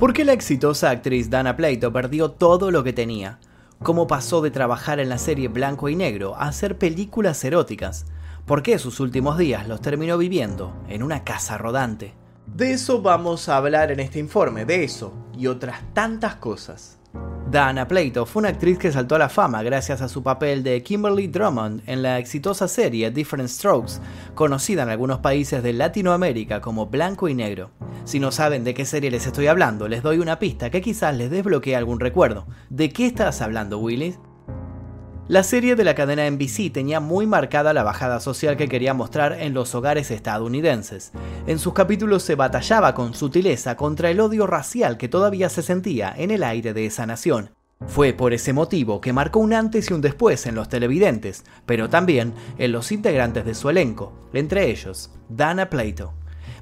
¿Por 0.00 0.14
qué 0.14 0.24
la 0.24 0.32
exitosa 0.32 0.88
actriz 0.88 1.28
Dana 1.28 1.56
Plato 1.56 1.92
perdió 1.92 2.30
todo 2.30 2.70
lo 2.70 2.82
que 2.82 2.94
tenía? 2.94 3.38
¿Cómo 3.82 4.06
pasó 4.06 4.40
de 4.40 4.50
trabajar 4.50 4.98
en 4.98 5.10
la 5.10 5.18
serie 5.18 5.48
Blanco 5.48 5.90
y 5.90 5.94
Negro 5.94 6.34
a 6.36 6.48
hacer 6.48 6.78
películas 6.78 7.44
eróticas? 7.44 8.06
¿Por 8.46 8.62
qué 8.62 8.78
sus 8.78 8.98
últimos 8.98 9.36
días 9.36 9.68
los 9.68 9.82
terminó 9.82 10.16
viviendo 10.16 10.72
en 10.88 11.02
una 11.02 11.22
casa 11.22 11.58
rodante? 11.58 12.14
De 12.46 12.72
eso 12.72 13.02
vamos 13.02 13.50
a 13.50 13.58
hablar 13.58 13.92
en 13.92 14.00
este 14.00 14.18
informe, 14.18 14.64
de 14.64 14.84
eso 14.84 15.12
y 15.36 15.48
otras 15.48 15.82
tantas 15.92 16.36
cosas. 16.36 16.99
Dana 17.50 17.88
Plato 17.88 18.26
fue 18.26 18.40
una 18.40 18.50
actriz 18.50 18.78
que 18.78 18.92
saltó 18.92 19.16
a 19.16 19.18
la 19.18 19.28
fama 19.28 19.64
gracias 19.64 20.00
a 20.02 20.08
su 20.08 20.22
papel 20.22 20.62
de 20.62 20.84
Kimberly 20.84 21.26
Drummond 21.26 21.82
en 21.86 22.00
la 22.00 22.20
exitosa 22.20 22.68
serie 22.68 23.10
Different 23.10 23.48
Strokes, 23.48 23.94
conocida 24.36 24.84
en 24.84 24.88
algunos 24.88 25.18
países 25.18 25.60
de 25.60 25.72
Latinoamérica 25.72 26.60
como 26.60 26.86
Blanco 26.86 27.28
y 27.28 27.34
Negro. 27.34 27.72
Si 28.04 28.20
no 28.20 28.30
saben 28.30 28.62
de 28.62 28.72
qué 28.72 28.84
serie 28.84 29.10
les 29.10 29.26
estoy 29.26 29.48
hablando, 29.48 29.88
les 29.88 30.04
doy 30.04 30.20
una 30.20 30.38
pista 30.38 30.70
que 30.70 30.80
quizás 30.80 31.16
les 31.16 31.28
desbloquee 31.28 31.74
algún 31.74 31.98
recuerdo. 31.98 32.46
¿De 32.68 32.90
qué 32.90 33.06
estás 33.06 33.40
hablando, 33.40 33.78
Willis? 33.78 34.20
La 35.30 35.44
serie 35.44 35.76
de 35.76 35.84
la 35.84 35.94
cadena 35.94 36.28
NBC 36.28 36.72
tenía 36.72 36.98
muy 36.98 37.24
marcada 37.24 37.72
la 37.72 37.84
bajada 37.84 38.18
social 38.18 38.56
que 38.56 38.66
quería 38.66 38.94
mostrar 38.94 39.34
en 39.34 39.54
los 39.54 39.72
hogares 39.76 40.10
estadounidenses. 40.10 41.12
En 41.46 41.60
sus 41.60 41.72
capítulos 41.72 42.24
se 42.24 42.34
batallaba 42.34 42.96
con 42.96 43.14
sutileza 43.14 43.76
contra 43.76 44.10
el 44.10 44.18
odio 44.18 44.48
racial 44.48 44.96
que 44.96 45.06
todavía 45.06 45.48
se 45.48 45.62
sentía 45.62 46.12
en 46.16 46.32
el 46.32 46.42
aire 46.42 46.74
de 46.74 46.84
esa 46.84 47.06
nación. 47.06 47.50
Fue 47.86 48.12
por 48.12 48.32
ese 48.32 48.52
motivo 48.52 49.00
que 49.00 49.12
marcó 49.12 49.38
un 49.38 49.52
antes 49.52 49.88
y 49.88 49.94
un 49.94 50.00
después 50.00 50.46
en 50.46 50.56
los 50.56 50.68
televidentes, 50.68 51.44
pero 51.64 51.88
también 51.88 52.34
en 52.58 52.72
los 52.72 52.90
integrantes 52.90 53.44
de 53.44 53.54
su 53.54 53.70
elenco, 53.70 54.12
entre 54.32 54.68
ellos 54.68 55.12
Dana 55.28 55.70
Plato. 55.70 56.12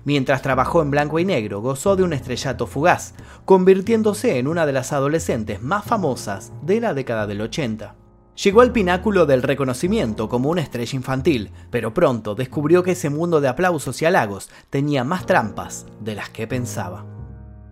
Mientras 0.04 0.42
trabajó 0.42 0.82
en 0.82 0.90
blanco 0.90 1.18
y 1.18 1.24
negro, 1.24 1.62
gozó 1.62 1.96
de 1.96 2.02
un 2.02 2.12
estrellato 2.12 2.66
fugaz, 2.66 3.14
convirtiéndose 3.46 4.36
en 4.36 4.46
una 4.46 4.66
de 4.66 4.74
las 4.74 4.92
adolescentes 4.92 5.62
más 5.62 5.86
famosas 5.86 6.52
de 6.60 6.82
la 6.82 6.92
década 6.92 7.26
del 7.26 7.40
80. 7.40 7.94
Llegó 8.44 8.60
al 8.60 8.70
pináculo 8.70 9.26
del 9.26 9.42
reconocimiento 9.42 10.28
como 10.28 10.48
una 10.48 10.60
estrella 10.60 10.94
infantil, 10.94 11.50
pero 11.70 11.92
pronto 11.92 12.36
descubrió 12.36 12.84
que 12.84 12.92
ese 12.92 13.10
mundo 13.10 13.40
de 13.40 13.48
aplausos 13.48 14.00
y 14.00 14.04
halagos 14.04 14.48
tenía 14.70 15.02
más 15.02 15.26
trampas 15.26 15.86
de 15.98 16.14
las 16.14 16.30
que 16.30 16.46
pensaba. 16.46 17.04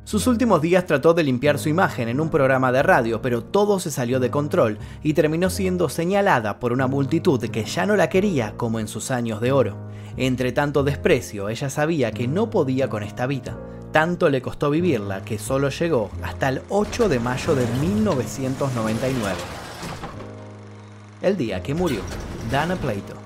Sus 0.02 0.26
últimos 0.26 0.60
días 0.60 0.84
trató 0.84 1.14
de 1.14 1.22
limpiar 1.22 1.60
su 1.60 1.68
imagen 1.68 2.08
en 2.08 2.20
un 2.20 2.30
programa 2.30 2.72
de 2.72 2.82
radio, 2.82 3.22
pero 3.22 3.44
todo 3.44 3.78
se 3.78 3.92
salió 3.92 4.18
de 4.18 4.32
control 4.32 4.78
y 5.04 5.14
terminó 5.14 5.50
siendo 5.50 5.88
señalada 5.88 6.58
por 6.58 6.72
una 6.72 6.88
multitud 6.88 7.40
que 7.48 7.64
ya 7.64 7.86
no 7.86 7.94
la 7.94 8.08
quería 8.08 8.56
como 8.56 8.80
en 8.80 8.88
sus 8.88 9.12
años 9.12 9.40
de 9.40 9.52
oro. 9.52 9.76
Entre 10.16 10.50
tanto 10.50 10.82
desprecio, 10.82 11.48
ella 11.48 11.70
sabía 11.70 12.10
que 12.10 12.26
no 12.26 12.50
podía 12.50 12.88
con 12.88 13.04
esta 13.04 13.28
vida. 13.28 13.56
Tanto 13.92 14.28
le 14.30 14.42
costó 14.42 14.70
vivirla 14.70 15.24
que 15.24 15.38
solo 15.38 15.68
llegó 15.68 16.10
hasta 16.24 16.48
el 16.48 16.62
8 16.70 17.08
de 17.08 17.20
mayo 17.20 17.54
de 17.54 17.66
1999 17.80 19.65
el 21.22 21.36
día 21.36 21.62
que 21.62 21.74
murió 21.74 22.00
Dana 22.50 22.76
Plato. 22.76 23.16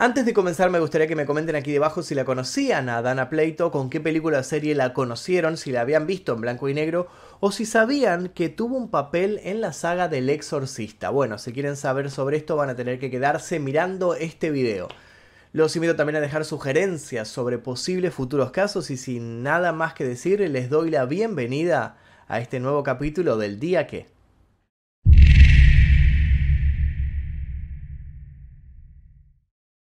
Antes 0.00 0.24
de 0.24 0.32
comenzar 0.32 0.70
me 0.70 0.78
gustaría 0.78 1.08
que 1.08 1.16
me 1.16 1.26
comenten 1.26 1.56
aquí 1.56 1.72
debajo 1.72 2.02
si 2.02 2.14
la 2.14 2.24
conocían 2.24 2.88
a 2.88 3.02
Dana 3.02 3.28
Plato, 3.28 3.72
con 3.72 3.90
qué 3.90 4.00
película 4.00 4.38
o 4.38 4.42
serie 4.44 4.76
la 4.76 4.92
conocieron, 4.94 5.56
si 5.56 5.72
la 5.72 5.80
habían 5.80 6.06
visto 6.06 6.34
en 6.34 6.40
blanco 6.40 6.68
y 6.68 6.74
negro 6.74 7.08
o 7.40 7.50
si 7.50 7.66
sabían 7.66 8.28
que 8.28 8.48
tuvo 8.48 8.76
un 8.76 8.90
papel 8.90 9.40
en 9.42 9.60
la 9.60 9.72
saga 9.72 10.08
del 10.08 10.30
exorcista. 10.30 11.10
Bueno, 11.10 11.38
si 11.38 11.52
quieren 11.52 11.76
saber 11.76 12.10
sobre 12.10 12.36
esto 12.36 12.54
van 12.54 12.70
a 12.70 12.76
tener 12.76 13.00
que 13.00 13.10
quedarse 13.10 13.58
mirando 13.58 14.14
este 14.14 14.50
video. 14.50 14.88
Los 15.52 15.74
invito 15.74 15.96
también 15.96 16.16
a 16.16 16.20
dejar 16.20 16.44
sugerencias 16.44 17.26
sobre 17.26 17.58
posibles 17.58 18.14
futuros 18.14 18.52
casos 18.52 18.90
y 18.90 18.96
sin 18.96 19.42
nada 19.42 19.72
más 19.72 19.94
que 19.94 20.04
decir 20.04 20.40
les 20.40 20.70
doy 20.70 20.90
la 20.90 21.06
bienvenida 21.06 21.96
a 22.28 22.40
este 22.40 22.60
nuevo 22.60 22.82
capítulo 22.82 23.36
del 23.36 23.58
día 23.58 23.86
que. 23.86 24.06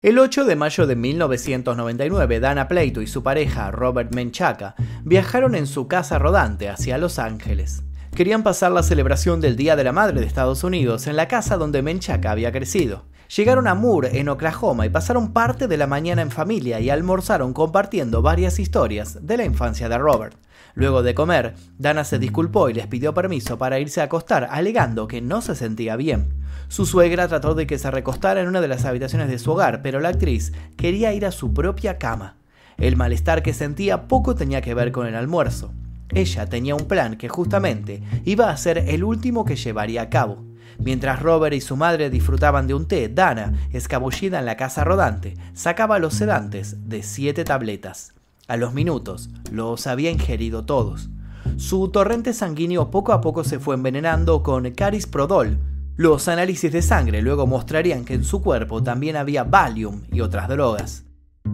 El 0.01 0.19
8 0.19 0.45
de 0.45 0.55
mayo 0.55 0.85
de 0.85 0.95
1999, 0.95 2.39
Dana 2.39 2.67
Plato 2.67 3.01
y 3.01 3.07
su 3.07 3.23
pareja, 3.23 3.71
Robert 3.71 4.13
Menchaca, 4.13 4.75
viajaron 5.03 5.55
en 5.55 5.65
su 5.65 5.87
casa 5.87 6.19
rodante 6.19 6.69
hacia 6.69 6.99
Los 6.99 7.17
Ángeles. 7.17 7.81
Querían 8.15 8.43
pasar 8.43 8.71
la 8.71 8.83
celebración 8.83 9.41
del 9.41 9.55
Día 9.55 9.75
de 9.75 9.83
la 9.83 9.91
Madre 9.91 10.21
de 10.21 10.27
Estados 10.27 10.63
Unidos 10.63 11.07
en 11.07 11.15
la 11.15 11.27
casa 11.27 11.57
donde 11.57 11.81
Menchaca 11.81 12.29
había 12.29 12.51
crecido. 12.51 13.05
Llegaron 13.33 13.67
a 13.67 13.75
Moore, 13.75 14.19
en 14.19 14.29
Oklahoma, 14.29 14.85
y 14.85 14.89
pasaron 14.89 15.33
parte 15.33 15.67
de 15.67 15.77
la 15.77 15.87
mañana 15.87 16.21
en 16.21 16.31
familia 16.31 16.79
y 16.79 16.89
almorzaron 16.89 17.53
compartiendo 17.53 18.21
varias 18.21 18.59
historias 18.59 19.25
de 19.25 19.37
la 19.37 19.45
infancia 19.45 19.89
de 19.89 19.97
Robert. 19.97 20.37
Luego 20.75 21.03
de 21.03 21.15
comer, 21.15 21.55
Dana 21.77 22.03
se 22.03 22.19
disculpó 22.19 22.69
y 22.69 22.73
les 22.73 22.87
pidió 22.87 23.13
permiso 23.13 23.57
para 23.57 23.79
irse 23.79 24.01
a 24.01 24.05
acostar, 24.05 24.47
alegando 24.51 25.07
que 25.07 25.21
no 25.21 25.41
se 25.41 25.55
sentía 25.55 25.95
bien. 25.95 26.33
Su 26.67 26.85
suegra 26.85 27.27
trató 27.27 27.55
de 27.55 27.65
que 27.65 27.77
se 27.77 27.91
recostara 27.91 28.41
en 28.41 28.47
una 28.47 28.61
de 28.61 28.67
las 28.67 28.85
habitaciones 28.85 29.29
de 29.29 29.39
su 29.39 29.51
hogar, 29.51 29.81
pero 29.81 29.99
la 29.99 30.09
actriz 30.09 30.51
quería 30.75 31.13
ir 31.13 31.25
a 31.25 31.31
su 31.31 31.53
propia 31.53 31.97
cama. 31.97 32.35
El 32.77 32.97
malestar 32.97 33.41
que 33.41 33.53
sentía 33.53 34.07
poco 34.07 34.35
tenía 34.35 34.61
que 34.61 34.73
ver 34.73 34.91
con 34.91 35.07
el 35.07 35.15
almuerzo. 35.15 35.71
Ella 36.09 36.45
tenía 36.47 36.75
un 36.75 36.85
plan 36.85 37.17
que 37.17 37.29
justamente 37.29 38.03
iba 38.25 38.49
a 38.49 38.57
ser 38.57 38.77
el 38.77 39.03
último 39.03 39.45
que 39.45 39.55
llevaría 39.55 40.03
a 40.03 40.09
cabo. 40.09 40.43
Mientras 40.79 41.21
Robert 41.21 41.55
y 41.55 41.61
su 41.61 41.75
madre 41.75 42.09
disfrutaban 42.09 42.67
de 42.67 42.73
un 42.73 42.87
té, 42.87 43.09
Dana, 43.09 43.53
escabullida 43.71 44.39
en 44.39 44.45
la 44.45 44.57
casa 44.57 44.83
rodante, 44.83 45.35
sacaba 45.53 45.99
los 45.99 46.13
sedantes 46.13 46.89
de 46.89 47.03
siete 47.03 47.43
tabletas. 47.43 48.13
A 48.47 48.57
los 48.57 48.73
minutos, 48.73 49.29
los 49.51 49.87
había 49.87 50.11
ingerido 50.11 50.65
todos. 50.65 51.09
Su 51.57 51.89
torrente 51.89 52.33
sanguíneo 52.33 52.91
poco 52.91 53.13
a 53.13 53.21
poco 53.21 53.43
se 53.43 53.59
fue 53.59 53.75
envenenando 53.75 54.43
con 54.43 54.69
Caris 54.71 55.07
Prodol. 55.07 55.59
Los 55.95 56.27
análisis 56.27 56.71
de 56.71 56.81
sangre 56.81 57.21
luego 57.21 57.47
mostrarían 57.47 58.03
que 58.03 58.13
en 58.13 58.23
su 58.23 58.41
cuerpo 58.41 58.83
también 58.83 59.15
había 59.15 59.45
Valium 59.45 60.03
y 60.11 60.21
otras 60.21 60.49
drogas. 60.49 61.05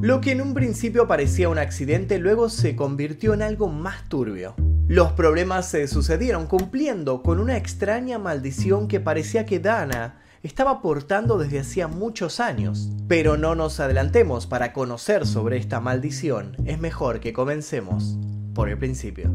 Lo 0.01 0.19
que 0.19 0.31
en 0.31 0.41
un 0.41 0.53
principio 0.53 1.07
parecía 1.07 1.49
un 1.49 1.59
accidente 1.59 2.17
luego 2.17 2.49
se 2.49 2.75
convirtió 2.75 3.33
en 3.33 3.43
algo 3.43 3.67
más 3.67 4.09
turbio. 4.09 4.55
Los 4.91 5.13
problemas 5.13 5.69
se 5.69 5.87
sucedieron 5.87 6.47
cumpliendo 6.47 7.23
con 7.23 7.39
una 7.39 7.55
extraña 7.55 8.19
maldición 8.19 8.89
que 8.89 8.99
parecía 8.99 9.45
que 9.45 9.61
Dana 9.61 10.19
estaba 10.43 10.81
portando 10.81 11.37
desde 11.37 11.59
hacía 11.59 11.87
muchos 11.87 12.41
años. 12.41 12.89
Pero 13.07 13.37
no 13.37 13.55
nos 13.55 13.79
adelantemos 13.79 14.47
para 14.47 14.73
conocer 14.73 15.25
sobre 15.25 15.55
esta 15.55 15.79
maldición, 15.79 16.57
es 16.65 16.77
mejor 16.77 17.21
que 17.21 17.31
comencemos 17.31 18.17
por 18.53 18.67
el 18.67 18.77
principio. 18.77 19.33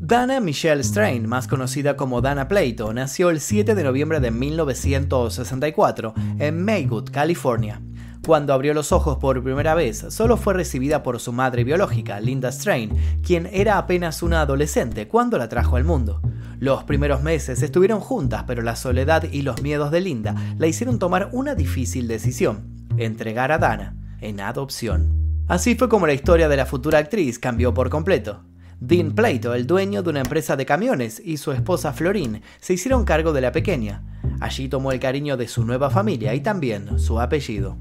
Dana 0.00 0.40
Michelle 0.40 0.82
Strain, 0.82 1.28
más 1.28 1.46
conocida 1.46 1.94
como 1.94 2.22
Dana 2.22 2.48
Plato, 2.48 2.94
nació 2.94 3.28
el 3.28 3.38
7 3.38 3.74
de 3.74 3.84
noviembre 3.84 4.20
de 4.20 4.30
1964 4.30 6.14
en 6.38 6.64
Maywood, 6.64 7.10
California. 7.10 7.82
Cuando 8.26 8.54
abrió 8.54 8.72
los 8.72 8.90
ojos 8.90 9.18
por 9.18 9.42
primera 9.42 9.74
vez, 9.74 10.06
solo 10.08 10.38
fue 10.38 10.54
recibida 10.54 11.02
por 11.02 11.20
su 11.20 11.30
madre 11.30 11.62
biológica, 11.62 12.20
Linda 12.20 12.50
Strain, 12.50 12.90
quien 13.22 13.46
era 13.52 13.76
apenas 13.76 14.22
una 14.22 14.40
adolescente 14.40 15.08
cuando 15.08 15.36
la 15.36 15.50
trajo 15.50 15.76
al 15.76 15.84
mundo. 15.84 16.22
Los 16.58 16.84
primeros 16.84 17.22
meses 17.22 17.62
estuvieron 17.62 18.00
juntas, 18.00 18.44
pero 18.46 18.62
la 18.62 18.76
soledad 18.76 19.24
y 19.30 19.42
los 19.42 19.60
miedos 19.60 19.90
de 19.90 20.00
Linda 20.00 20.34
la 20.56 20.66
hicieron 20.66 20.98
tomar 20.98 21.28
una 21.32 21.54
difícil 21.54 22.08
decisión, 22.08 22.86
entregar 22.96 23.52
a 23.52 23.58
Dana 23.58 23.94
en 24.22 24.40
adopción. 24.40 25.44
Así 25.46 25.74
fue 25.74 25.90
como 25.90 26.06
la 26.06 26.14
historia 26.14 26.48
de 26.48 26.56
la 26.56 26.64
futura 26.64 27.00
actriz 27.00 27.38
cambió 27.38 27.74
por 27.74 27.90
completo. 27.90 28.42
Dean 28.80 29.12
Plato, 29.12 29.52
el 29.52 29.66
dueño 29.66 30.02
de 30.02 30.08
una 30.08 30.20
empresa 30.20 30.56
de 30.56 30.64
camiones, 30.64 31.20
y 31.22 31.36
su 31.36 31.52
esposa 31.52 31.92
Florin 31.92 32.40
se 32.58 32.72
hicieron 32.72 33.04
cargo 33.04 33.34
de 33.34 33.42
la 33.42 33.52
pequeña. 33.52 34.02
Allí 34.40 34.70
tomó 34.70 34.92
el 34.92 35.00
cariño 35.00 35.36
de 35.36 35.46
su 35.46 35.62
nueva 35.66 35.90
familia 35.90 36.34
y 36.34 36.40
también 36.40 36.98
su 36.98 37.20
apellido. 37.20 37.76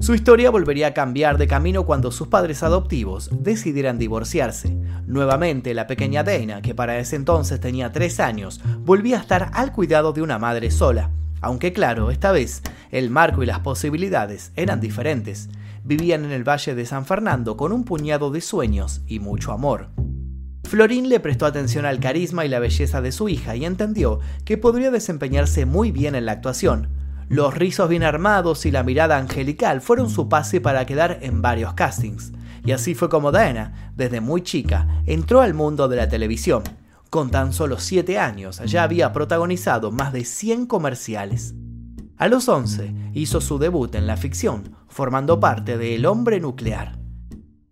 Su 0.00 0.14
historia 0.14 0.50
volvería 0.50 0.88
a 0.88 0.94
cambiar 0.94 1.38
de 1.38 1.48
camino 1.48 1.84
cuando 1.84 2.12
sus 2.12 2.28
padres 2.28 2.62
adoptivos 2.62 3.30
decidieran 3.32 3.98
divorciarse. 3.98 4.78
Nuevamente, 5.06 5.74
la 5.74 5.88
pequeña 5.88 6.22
Dana, 6.22 6.62
que 6.62 6.74
para 6.74 6.98
ese 6.98 7.16
entonces 7.16 7.58
tenía 7.58 7.90
3 7.90 8.20
años, 8.20 8.60
volvía 8.78 9.18
a 9.18 9.20
estar 9.20 9.50
al 9.54 9.72
cuidado 9.72 10.12
de 10.12 10.22
una 10.22 10.38
madre 10.38 10.70
sola. 10.70 11.10
Aunque 11.40 11.72
claro, 11.72 12.12
esta 12.12 12.30
vez 12.30 12.62
el 12.90 13.10
marco 13.10 13.42
y 13.42 13.46
las 13.46 13.58
posibilidades 13.58 14.52
eran 14.54 14.80
diferentes. 14.80 15.50
Vivían 15.82 16.24
en 16.24 16.30
el 16.30 16.48
Valle 16.48 16.76
de 16.76 16.86
San 16.86 17.04
Fernando 17.04 17.56
con 17.56 17.72
un 17.72 17.84
puñado 17.84 18.30
de 18.30 18.40
sueños 18.40 19.02
y 19.08 19.18
mucho 19.18 19.52
amor. 19.52 19.88
Florín 20.64 21.08
le 21.08 21.18
prestó 21.18 21.46
atención 21.46 21.86
al 21.86 21.98
carisma 21.98 22.44
y 22.44 22.48
la 22.48 22.58
belleza 22.60 23.00
de 23.00 23.10
su 23.10 23.28
hija 23.28 23.56
y 23.56 23.64
entendió 23.64 24.20
que 24.44 24.58
podría 24.58 24.90
desempeñarse 24.90 25.64
muy 25.64 25.90
bien 25.90 26.14
en 26.14 26.26
la 26.26 26.32
actuación, 26.32 26.88
los 27.28 27.54
rizos 27.54 27.90
bien 27.90 28.02
armados 28.02 28.64
y 28.64 28.70
la 28.70 28.82
mirada 28.82 29.18
angelical 29.18 29.80
fueron 29.82 30.08
su 30.08 30.28
pase 30.28 30.60
para 30.60 30.86
quedar 30.86 31.18
en 31.20 31.42
varios 31.42 31.74
castings. 31.74 32.32
Y 32.64 32.72
así 32.72 32.94
fue 32.94 33.08
como 33.08 33.32
Diana, 33.32 33.92
desde 33.96 34.20
muy 34.20 34.42
chica, 34.42 35.02
entró 35.06 35.42
al 35.42 35.54
mundo 35.54 35.88
de 35.88 35.96
la 35.96 36.08
televisión. 36.08 36.62
Con 37.10 37.30
tan 37.30 37.52
solo 37.52 37.78
7 37.78 38.18
años 38.18 38.60
ya 38.66 38.82
había 38.82 39.12
protagonizado 39.12 39.90
más 39.90 40.12
de 40.12 40.24
100 40.24 40.66
comerciales. 40.66 41.54
A 42.16 42.28
los 42.28 42.48
11 42.48 42.94
hizo 43.12 43.40
su 43.40 43.58
debut 43.58 43.94
en 43.94 44.06
la 44.06 44.16
ficción, 44.16 44.74
formando 44.88 45.38
parte 45.38 45.78
de 45.78 45.94
El 45.94 46.06
hombre 46.06 46.40
nuclear. 46.40 46.98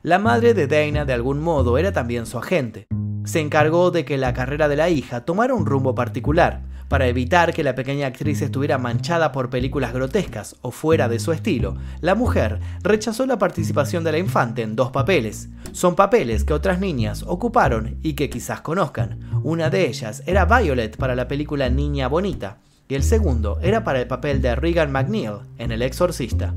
La 0.02 0.19
madre 0.19 0.55
de 0.55 0.67
Dana 0.67 1.05
de 1.05 1.12
algún 1.12 1.41
modo 1.41 1.79
era 1.79 1.93
también 1.93 2.26
su 2.26 2.38
agente. 2.38 2.87
Se 3.25 3.41
encargó 3.41 3.91
de 3.91 4.05
que 4.05 4.19
la 4.19 4.35
carrera 4.35 4.69
de 4.69 4.76
la 4.76 4.88
hija 4.88 5.25
tomara 5.25 5.55
un 5.55 5.67
rumbo 5.67 5.94
particular, 5.94 6.62
para 6.88 7.09
evitar 7.09 7.53
que 7.53 7.65
la 7.65 7.75
pequeña 7.75 8.06
actriz 8.06 8.43
estuviera 8.43 8.79
manchada 8.79 9.33
por 9.33 9.50
películas 9.50 9.93
grotescas 9.93 10.56
o 10.62 10.71
fuera 10.71 11.09
de 11.09 11.19
su 11.19 11.33
estilo, 11.33 11.77
la 12.00 12.15
mujer 12.15 12.61
rechazó 12.83 13.27
la 13.27 13.38
participación 13.38 14.05
de 14.05 14.12
la 14.12 14.19
infante 14.19 14.62
en 14.62 14.77
dos 14.77 14.91
papeles. 14.91 15.49
Son 15.73 15.97
papeles 15.97 16.44
que 16.44 16.53
otras 16.53 16.79
niñas 16.79 17.25
ocuparon 17.27 17.99
y 18.03 18.15
que 18.15 18.31
quizás 18.31 18.61
conozcan. 18.61 19.19
Una 19.43 19.71
de 19.71 19.87
ellas 19.87 20.23
era 20.27 20.44
Violet 20.44 20.97
para 20.97 21.17
la 21.17 21.29
película 21.29 21.69
Niña 21.69 22.09
Bonita, 22.09 22.59
y 22.88 22.94
el 22.94 23.03
segundo 23.03 23.59
era 23.62 23.83
para 23.83 24.00
el 24.00 24.06
papel 24.06 24.41
de 24.41 24.55
Regan 24.55 24.93
McNeil 24.93 25.38
en 25.59 25.73
El 25.73 25.83
Exorcista. 25.83 26.55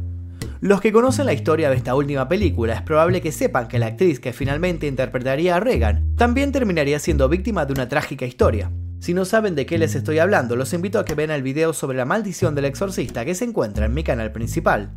Los 0.61 0.81
que 0.81 0.91
conocen 0.91 1.25
la 1.25 1.33
historia 1.33 1.69
de 1.69 1.77
esta 1.77 1.95
última 1.95 2.27
película 2.27 2.73
es 2.73 2.81
probable 2.81 3.21
que 3.21 3.31
sepan 3.31 3.67
que 3.67 3.79
la 3.79 3.87
actriz 3.87 4.19
que 4.19 4.33
finalmente 4.33 4.87
interpretaría 4.87 5.55
a 5.55 5.59
Regan 5.59 6.15
también 6.17 6.51
terminaría 6.51 6.99
siendo 6.99 7.29
víctima 7.29 7.65
de 7.65 7.73
una 7.73 7.87
trágica 7.87 8.25
historia. 8.25 8.69
Si 8.99 9.13
no 9.13 9.23
saben 9.23 9.55
de 9.55 9.65
qué 9.65 9.77
les 9.77 9.95
estoy 9.95 10.19
hablando, 10.19 10.57
los 10.57 10.73
invito 10.73 10.99
a 10.99 11.05
que 11.05 11.15
vean 11.15 11.31
el 11.31 11.41
video 11.41 11.71
sobre 11.71 11.97
la 11.97 12.03
maldición 12.03 12.53
del 12.53 12.65
exorcista 12.65 13.23
que 13.23 13.33
se 13.33 13.45
encuentra 13.45 13.85
en 13.85 13.93
mi 13.93 14.03
canal 14.03 14.33
principal. 14.33 14.91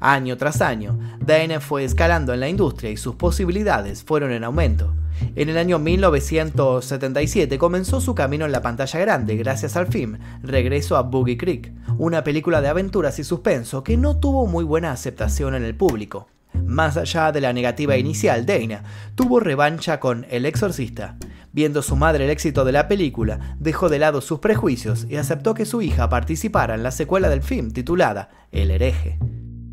Año 0.00 0.36
tras 0.38 0.62
año, 0.62 0.98
Dana 1.20 1.60
fue 1.60 1.84
escalando 1.84 2.32
en 2.32 2.40
la 2.40 2.48
industria 2.48 2.90
y 2.90 2.96
sus 2.96 3.14
posibilidades 3.16 4.02
fueron 4.02 4.32
en 4.32 4.44
aumento. 4.44 4.94
En 5.36 5.50
el 5.50 5.58
año 5.58 5.78
1977 5.78 7.58
comenzó 7.58 8.00
su 8.00 8.14
camino 8.14 8.46
en 8.46 8.52
la 8.52 8.62
pantalla 8.62 8.98
grande 8.98 9.36
gracias 9.36 9.76
al 9.76 9.88
film 9.88 10.18
Regreso 10.42 10.96
a 10.96 11.02
Boogie 11.02 11.36
Creek, 11.36 11.70
una 11.98 12.24
película 12.24 12.62
de 12.62 12.68
aventuras 12.68 13.18
y 13.18 13.24
suspenso 13.24 13.84
que 13.84 13.98
no 13.98 14.18
tuvo 14.18 14.46
muy 14.46 14.64
buena 14.64 14.90
aceptación 14.90 15.54
en 15.54 15.64
el 15.64 15.76
público. 15.76 16.28
Más 16.64 16.96
allá 16.96 17.30
de 17.30 17.42
la 17.42 17.52
negativa 17.52 17.96
inicial, 17.96 18.46
Dana 18.46 18.82
tuvo 19.14 19.38
revancha 19.38 20.00
con 20.00 20.26
El 20.30 20.46
Exorcista. 20.46 21.16
Viendo 21.52 21.82
su 21.82 21.96
madre 21.96 22.24
el 22.24 22.30
éxito 22.30 22.64
de 22.64 22.72
la 22.72 22.88
película, 22.88 23.56
dejó 23.58 23.90
de 23.90 23.98
lado 23.98 24.22
sus 24.22 24.38
prejuicios 24.38 25.06
y 25.10 25.16
aceptó 25.16 25.52
que 25.52 25.66
su 25.66 25.82
hija 25.82 26.08
participara 26.08 26.74
en 26.74 26.82
la 26.82 26.90
secuela 26.90 27.28
del 27.28 27.42
film 27.42 27.72
titulada 27.72 28.30
El 28.50 28.70
hereje. 28.70 29.18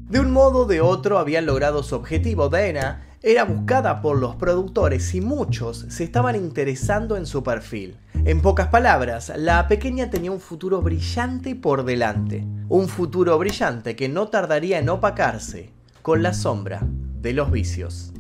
De 0.10 0.20
un 0.20 0.32
modo 0.32 0.64
o 0.64 0.66
de 0.66 0.82
otro 0.82 1.20
habían 1.20 1.46
logrado 1.46 1.82
su 1.84 1.96
objetivo. 1.96 2.50
Dana 2.50 3.06
era 3.22 3.46
buscada 3.46 4.02
por 4.02 4.18
los 4.18 4.36
productores 4.36 5.14
y 5.16 5.22
muchos 5.22 5.86
se 5.88 6.04
estaban 6.04 6.36
interesando 6.36 7.16
en 7.16 7.26
su 7.26 7.44
perfil. 7.44 7.96
En 8.26 8.42
pocas 8.42 8.68
palabras, 8.68 9.32
la 9.38 9.68
pequeña 9.68 10.10
tenía 10.10 10.32
un 10.32 10.42
futuro 10.42 10.82
brillante 10.82 11.56
por 11.56 11.86
delante. 11.86 12.46
Un 12.68 12.90
futuro 12.90 13.38
brillante 13.38 13.96
que 13.96 14.10
no 14.10 14.28
tardaría 14.28 14.80
en 14.80 14.90
opacarse 14.90 15.72
con 16.02 16.24
la 16.24 16.34
sombra 16.34 16.82
de 16.84 17.34
los 17.34 17.52
vicios. 17.52 18.12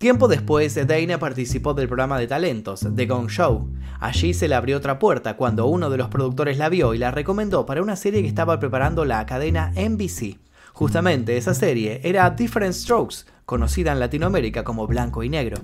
Tiempo 0.00 0.28
después, 0.28 0.76
Dana 0.86 1.18
participó 1.18 1.74
del 1.74 1.86
programa 1.86 2.18
de 2.18 2.26
talentos, 2.26 2.86
The 2.96 3.04
Gong 3.04 3.28
Show. 3.28 3.68
Allí 4.00 4.32
se 4.32 4.48
le 4.48 4.54
abrió 4.54 4.78
otra 4.78 4.98
puerta 4.98 5.36
cuando 5.36 5.66
uno 5.66 5.90
de 5.90 5.98
los 5.98 6.08
productores 6.08 6.56
la 6.56 6.70
vio 6.70 6.94
y 6.94 6.98
la 6.98 7.10
recomendó 7.10 7.66
para 7.66 7.82
una 7.82 7.96
serie 7.96 8.22
que 8.22 8.28
estaba 8.28 8.58
preparando 8.58 9.04
la 9.04 9.26
cadena 9.26 9.74
NBC. 9.76 10.38
Justamente 10.72 11.36
esa 11.36 11.52
serie 11.52 12.00
era 12.02 12.30
Different 12.30 12.72
Strokes, 12.72 13.26
conocida 13.44 13.92
en 13.92 14.00
Latinoamérica 14.00 14.64
como 14.64 14.86
Blanco 14.86 15.22
y 15.22 15.28
Negro. 15.28 15.58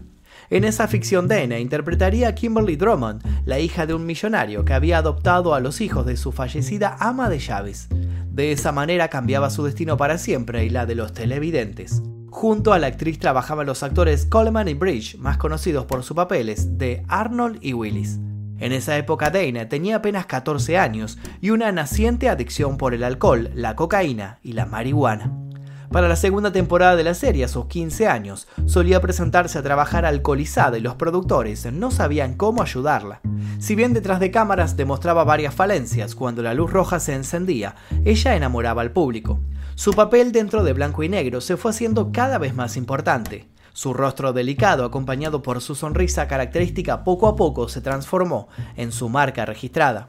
En 0.51 0.65
esa 0.65 0.87
ficción 0.87 1.29
Dana 1.29 1.59
interpretaría 1.59 2.29
a 2.29 2.35
Kimberly 2.35 2.77
Drummond, 2.77 3.23
la 3.47 3.59
hija 3.59 3.87
de 3.87 3.95
un 3.95 4.05
millonario 4.05 4.67
que 4.67 4.75
había 4.75 4.99
adoptado 4.99 5.55
a 5.55 5.61
los 5.61 5.81
hijos 5.81 6.05
de 6.05 6.19
su 6.19 6.31
fallecida 6.31 6.99
ama 7.01 7.31
de 7.31 7.39
llaves. 7.39 7.89
De 8.31 8.53
esa 8.53 8.71
manera 8.71 9.09
cambiaba 9.09 9.49
su 9.49 9.65
destino 9.65 9.97
para 9.97 10.19
siempre 10.19 10.67
y 10.67 10.69
la 10.69 10.85
de 10.85 10.95
los 10.95 11.15
televidentes. 11.15 12.03
Junto 12.37 12.75
a 12.75 12.79
la 12.79 12.89
actriz 12.89 13.19
trabajaban 13.19 13.67
los 13.67 13.83
actores 13.83 14.27
Coleman 14.27 14.69
y 14.69 14.75
Bridge, 14.75 15.17
más 15.17 15.39
conocidos 15.39 15.87
por 15.87 16.03
sus 16.03 16.15
papeles 16.15 16.77
de 16.77 17.03
Arnold 17.09 17.61
y 17.63 17.73
Willis. 17.73 18.19
En 18.59 18.73
esa 18.73 18.99
época 18.99 19.31
Dana 19.31 19.71
tenía 19.71 19.97
apenas 19.97 20.27
14 20.27 20.77
años 20.77 21.17
y 21.41 21.49
una 21.49 21.73
naciente 21.73 22.29
adicción 22.29 22.77
por 22.77 22.93
el 22.93 23.05
alcohol, 23.05 23.51
la 23.55 23.75
cocaína 23.75 24.39
y 24.43 24.53
la 24.53 24.67
marihuana. 24.67 25.33
Para 25.91 26.09
la 26.09 26.17
segunda 26.17 26.53
temporada 26.53 26.95
de 26.95 27.05
la 27.05 27.15
serie, 27.15 27.45
a 27.45 27.49
sus 27.49 27.69
15 27.69 28.07
años, 28.07 28.49
solía 28.67 29.01
presentarse 29.01 29.59
a 29.59 29.63
trabajar 29.63 30.05
alcoholizada 30.05 30.77
y 30.77 30.83
los 30.83 30.97
productores 30.97 31.73
no 31.73 31.91
sabían 31.91 32.35
cómo 32.35 32.61
ayudarla. 32.61 33.23
Si 33.59 33.75
bien 33.75 33.95
detrás 33.95 34.21
de 34.21 34.31
cámaras 34.31 34.77
demostraba 34.77 35.25
varias 35.25 35.55
falencias, 35.55 36.15
cuando 36.15 36.43
la 36.43 36.53
luz 36.53 36.71
roja 36.71 37.01
se 37.01 37.15
encendía, 37.15 37.77
ella 38.05 38.37
enamoraba 38.37 38.83
al 38.83 38.91
público. 38.91 39.41
Su 39.77 39.93
papel 39.93 40.33
dentro 40.33 40.65
de 40.65 40.73
Blanco 40.73 41.03
y 41.03 41.11
Negro 41.11 41.43
se 41.43 41.59
fue 41.59 41.71
haciendo 41.71 42.11
cada 42.11 42.39
vez 42.39 42.55
más 42.55 42.79
importante. 42.79 43.47
Su 43.75 43.93
rostro 43.93 44.33
delicado, 44.33 44.87
acompañado 44.87 45.43
por 45.43 45.61
su 45.61 45.75
sonrisa 45.75 46.27
característica, 46.27 47.05
poco 47.05 47.29
a 47.29 47.37
poco 47.37 47.69
se 47.69 47.83
transformó 47.83 48.49
en 48.77 48.91
su 48.91 49.11
marca 49.11 49.45
registrada. 49.45 50.09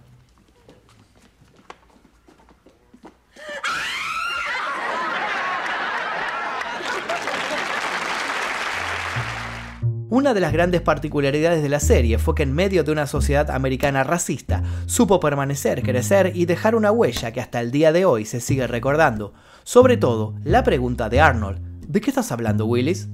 Una 10.10 10.34
de 10.34 10.40
las 10.40 10.54
grandes 10.54 10.80
particularidades 10.80 11.62
de 11.62 11.68
la 11.68 11.82
serie 11.82 12.18
fue 12.18 12.34
que 12.34 12.44
en 12.44 12.54
medio 12.54 12.86
de 12.86 12.94
una 12.94 13.08
sociedad 13.08 13.52
americana 13.52 14.06
racista, 14.06 14.64
supo 14.86 15.20
permanecer, 15.20 15.84
crecer 15.84 16.32
y 16.34 16.46
dejar 16.46 16.76
una 16.76 16.92
huella 16.92 17.34
que 17.34 17.42
hasta 17.42 17.60
el 17.60 17.72
día 17.72 17.92
de 17.92 18.06
hoy 18.06 18.24
se 18.24 18.40
sigue 18.40 18.68
recordando. 18.68 19.34
Sobre 19.66 19.98
todo, 19.98 20.36
la 20.46 20.64
pregunta 20.64 21.10
de 21.10 21.20
Arnold, 21.20 21.60
¿de 21.86 22.00
qué 22.00 22.10
estás 22.10 22.32
hablando 22.32 22.66
Willis? 22.66 23.10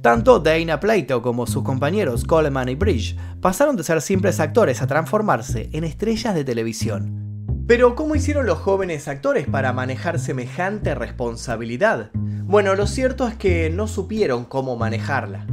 Tanto 0.00 0.40
Dana 0.40 0.80
Plato 0.80 1.20
como 1.20 1.46
sus 1.46 1.62
compañeros 1.62 2.24
Coleman 2.24 2.70
y 2.70 2.74
Bridge 2.74 3.18
pasaron 3.42 3.76
de 3.76 3.84
ser 3.84 4.00
simples 4.00 4.40
actores 4.40 4.80
a 4.80 4.86
transformarse 4.86 5.68
en 5.74 5.84
estrellas 5.84 6.34
de 6.34 6.44
televisión. 6.44 7.44
Pero 7.66 7.94
¿cómo 7.94 8.14
hicieron 8.14 8.46
los 8.46 8.58
jóvenes 8.58 9.08
actores 9.08 9.46
para 9.46 9.74
manejar 9.74 10.18
semejante 10.18 10.94
responsabilidad? 10.94 12.10
Bueno, 12.14 12.74
lo 12.76 12.86
cierto 12.86 13.28
es 13.28 13.34
que 13.34 13.68
no 13.68 13.86
supieron 13.86 14.46
cómo 14.46 14.76
manejarla. 14.76 15.46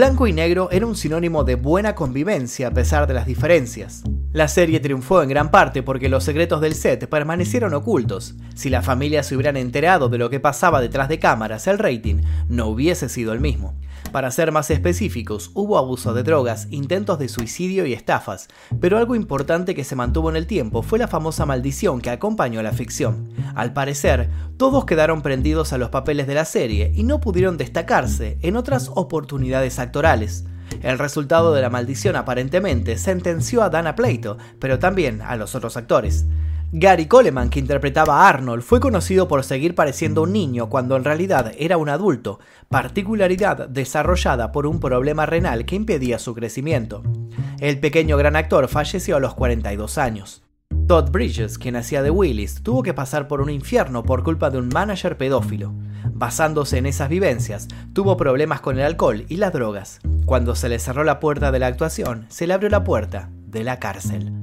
Blanco 0.00 0.26
y 0.26 0.32
negro 0.32 0.70
era 0.72 0.86
un 0.86 0.96
sinónimo 0.96 1.44
de 1.44 1.56
buena 1.56 1.94
convivencia 1.94 2.68
a 2.68 2.70
pesar 2.70 3.06
de 3.06 3.12
las 3.12 3.26
diferencias. 3.26 4.02
La 4.32 4.48
serie 4.48 4.80
triunfó 4.80 5.22
en 5.22 5.28
gran 5.28 5.50
parte 5.50 5.82
porque 5.82 6.08
los 6.08 6.24
secretos 6.24 6.62
del 6.62 6.74
set 6.74 7.06
permanecieron 7.06 7.74
ocultos. 7.74 8.34
Si 8.54 8.70
la 8.70 8.80
familia 8.80 9.22
se 9.22 9.34
hubieran 9.34 9.58
enterado 9.58 10.08
de 10.08 10.16
lo 10.16 10.30
que 10.30 10.40
pasaba 10.40 10.80
detrás 10.80 11.10
de 11.10 11.18
cámaras, 11.18 11.66
el 11.66 11.76
rating 11.76 12.22
no 12.48 12.68
hubiese 12.68 13.10
sido 13.10 13.34
el 13.34 13.40
mismo. 13.40 13.78
Para 14.12 14.30
ser 14.30 14.50
más 14.50 14.70
específicos, 14.70 15.50
hubo 15.54 15.78
abuso 15.78 16.14
de 16.14 16.22
drogas, 16.22 16.66
intentos 16.70 17.18
de 17.18 17.28
suicidio 17.28 17.86
y 17.86 17.92
estafas, 17.92 18.48
pero 18.80 18.98
algo 18.98 19.14
importante 19.14 19.74
que 19.74 19.84
se 19.84 19.96
mantuvo 19.96 20.30
en 20.30 20.36
el 20.36 20.46
tiempo 20.46 20.82
fue 20.82 20.98
la 20.98 21.08
famosa 21.08 21.46
maldición 21.46 22.00
que 22.00 22.10
acompañó 22.10 22.60
a 22.60 22.64
la 22.64 22.72
ficción. 22.72 23.28
Al 23.54 23.72
parecer, 23.72 24.28
todos 24.56 24.84
quedaron 24.84 25.22
prendidos 25.22 25.72
a 25.72 25.78
los 25.78 25.90
papeles 25.90 26.26
de 26.26 26.34
la 26.34 26.44
serie 26.44 26.92
y 26.94 27.04
no 27.04 27.20
pudieron 27.20 27.56
destacarse 27.56 28.38
en 28.42 28.56
otras 28.56 28.90
oportunidades 28.94 29.78
actorales. 29.78 30.44
El 30.82 30.98
resultado 30.98 31.52
de 31.52 31.62
la 31.62 31.70
maldición 31.70 32.16
aparentemente 32.16 32.96
sentenció 32.96 33.62
a 33.62 33.70
Dana 33.70 33.94
Plato, 33.94 34.38
pero 34.58 34.78
también 34.78 35.20
a 35.22 35.36
los 35.36 35.54
otros 35.54 35.76
actores. 35.76 36.26
Gary 36.72 37.06
Coleman, 37.06 37.50
que 37.50 37.58
interpretaba 37.58 38.20
a 38.20 38.28
Arnold, 38.28 38.62
fue 38.62 38.78
conocido 38.78 39.26
por 39.26 39.42
seguir 39.42 39.74
pareciendo 39.74 40.22
un 40.22 40.32
niño 40.32 40.68
cuando 40.68 40.96
en 40.96 41.02
realidad 41.02 41.52
era 41.58 41.76
un 41.76 41.88
adulto, 41.88 42.38
particularidad 42.68 43.68
desarrollada 43.68 44.52
por 44.52 44.66
un 44.66 44.78
problema 44.78 45.26
renal 45.26 45.64
que 45.64 45.74
impedía 45.74 46.20
su 46.20 46.32
crecimiento. 46.32 47.02
El 47.58 47.80
pequeño 47.80 48.16
gran 48.16 48.36
actor 48.36 48.68
falleció 48.68 49.16
a 49.16 49.20
los 49.20 49.34
42 49.34 49.98
años. 49.98 50.44
Todd 50.86 51.10
Bridges, 51.10 51.58
quien 51.58 51.74
hacía 51.74 52.02
de 52.02 52.10
Willis, 52.10 52.62
tuvo 52.62 52.84
que 52.84 52.94
pasar 52.94 53.26
por 53.26 53.40
un 53.40 53.50
infierno 53.50 54.04
por 54.04 54.22
culpa 54.22 54.50
de 54.50 54.58
un 54.58 54.68
manager 54.68 55.16
pedófilo. 55.16 55.72
Basándose 56.12 56.78
en 56.78 56.86
esas 56.86 57.08
vivencias, 57.08 57.66
tuvo 57.92 58.16
problemas 58.16 58.60
con 58.60 58.78
el 58.78 58.84
alcohol 58.84 59.24
y 59.28 59.36
las 59.38 59.52
drogas. 59.52 59.98
Cuando 60.24 60.54
se 60.54 60.68
le 60.68 60.78
cerró 60.78 61.02
la 61.02 61.18
puerta 61.18 61.50
de 61.50 61.58
la 61.58 61.66
actuación, 61.66 62.26
se 62.28 62.46
le 62.46 62.54
abrió 62.54 62.70
la 62.70 62.84
puerta 62.84 63.28
de 63.46 63.64
la 63.64 63.80
cárcel. 63.80 64.39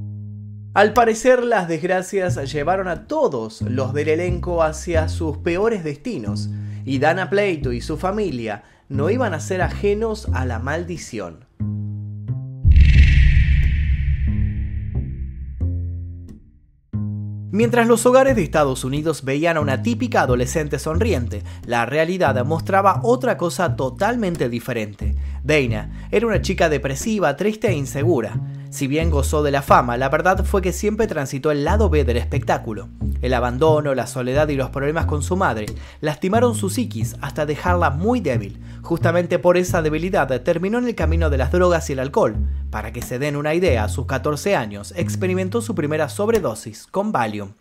Al 0.77 0.93
parecer 0.93 1.43
las 1.43 1.67
desgracias 1.67 2.35
llevaron 2.53 2.87
a 2.87 3.07
todos 3.07 3.63
los 3.63 3.95
del 3.95 4.09
elenco 4.09 4.61
hacia 4.61 5.09
sus 5.09 5.39
peores 5.39 5.83
destinos, 5.83 6.51
y 6.85 6.99
Dana 6.99 7.31
Pleito 7.31 7.73
y 7.73 7.81
su 7.81 7.97
familia 7.97 8.63
no 8.87 9.09
iban 9.09 9.33
a 9.33 9.39
ser 9.39 9.63
ajenos 9.63 10.27
a 10.33 10.45
la 10.45 10.59
maldición. 10.59 11.47
Mientras 17.49 17.87
los 17.87 18.05
hogares 18.05 18.35
de 18.35 18.43
Estados 18.43 18.83
Unidos 18.83 19.23
veían 19.23 19.57
a 19.57 19.61
una 19.61 19.81
típica 19.81 20.21
adolescente 20.21 20.77
sonriente, 20.77 21.41
la 21.65 21.87
realidad 21.87 22.45
mostraba 22.45 22.99
otra 23.01 23.35
cosa 23.35 23.75
totalmente 23.75 24.47
diferente. 24.47 25.15
Dana 25.43 26.07
era 26.11 26.27
una 26.27 26.43
chica 26.43 26.69
depresiva, 26.69 27.35
triste 27.35 27.67
e 27.69 27.73
insegura. 27.73 28.39
Si 28.69 28.87
bien 28.87 29.09
gozó 29.09 29.43
de 29.43 29.51
la 29.51 29.61
fama, 29.61 29.97
la 29.97 30.09
verdad 30.09 30.43
fue 30.43 30.61
que 30.61 30.73
siempre 30.73 31.07
transitó 31.07 31.51
el 31.51 31.63
lado 31.63 31.89
B 31.89 32.03
del 32.03 32.17
espectáculo. 32.17 32.89
El 33.21 33.33
abandono, 33.33 33.95
la 33.95 34.07
soledad 34.07 34.49
y 34.49 34.55
los 34.55 34.69
problemas 34.69 35.05
con 35.05 35.23
su 35.23 35.37
madre 35.37 35.67
lastimaron 36.01 36.53
su 36.53 36.69
psiquis 36.69 37.15
hasta 37.21 37.45
dejarla 37.45 37.89
muy 37.89 38.19
débil. 38.19 38.61
Justamente 38.81 39.39
por 39.39 39.57
esa 39.57 39.81
debilidad 39.81 40.41
terminó 40.41 40.77
en 40.77 40.87
el 40.87 40.95
camino 40.95 41.29
de 41.29 41.37
las 41.37 41.51
drogas 41.51 41.89
y 41.89 41.93
el 41.93 41.99
alcohol. 41.99 42.35
Para 42.69 42.91
que 42.91 43.01
se 43.01 43.19
den 43.19 43.37
una 43.37 43.53
idea, 43.53 43.85
a 43.85 43.89
sus 43.89 44.05
14 44.05 44.55
años 44.55 44.93
experimentó 44.97 45.61
su 45.61 45.73
primera 45.73 46.09
sobredosis 46.09 46.87
con 46.87 47.11
Valium. 47.11 47.53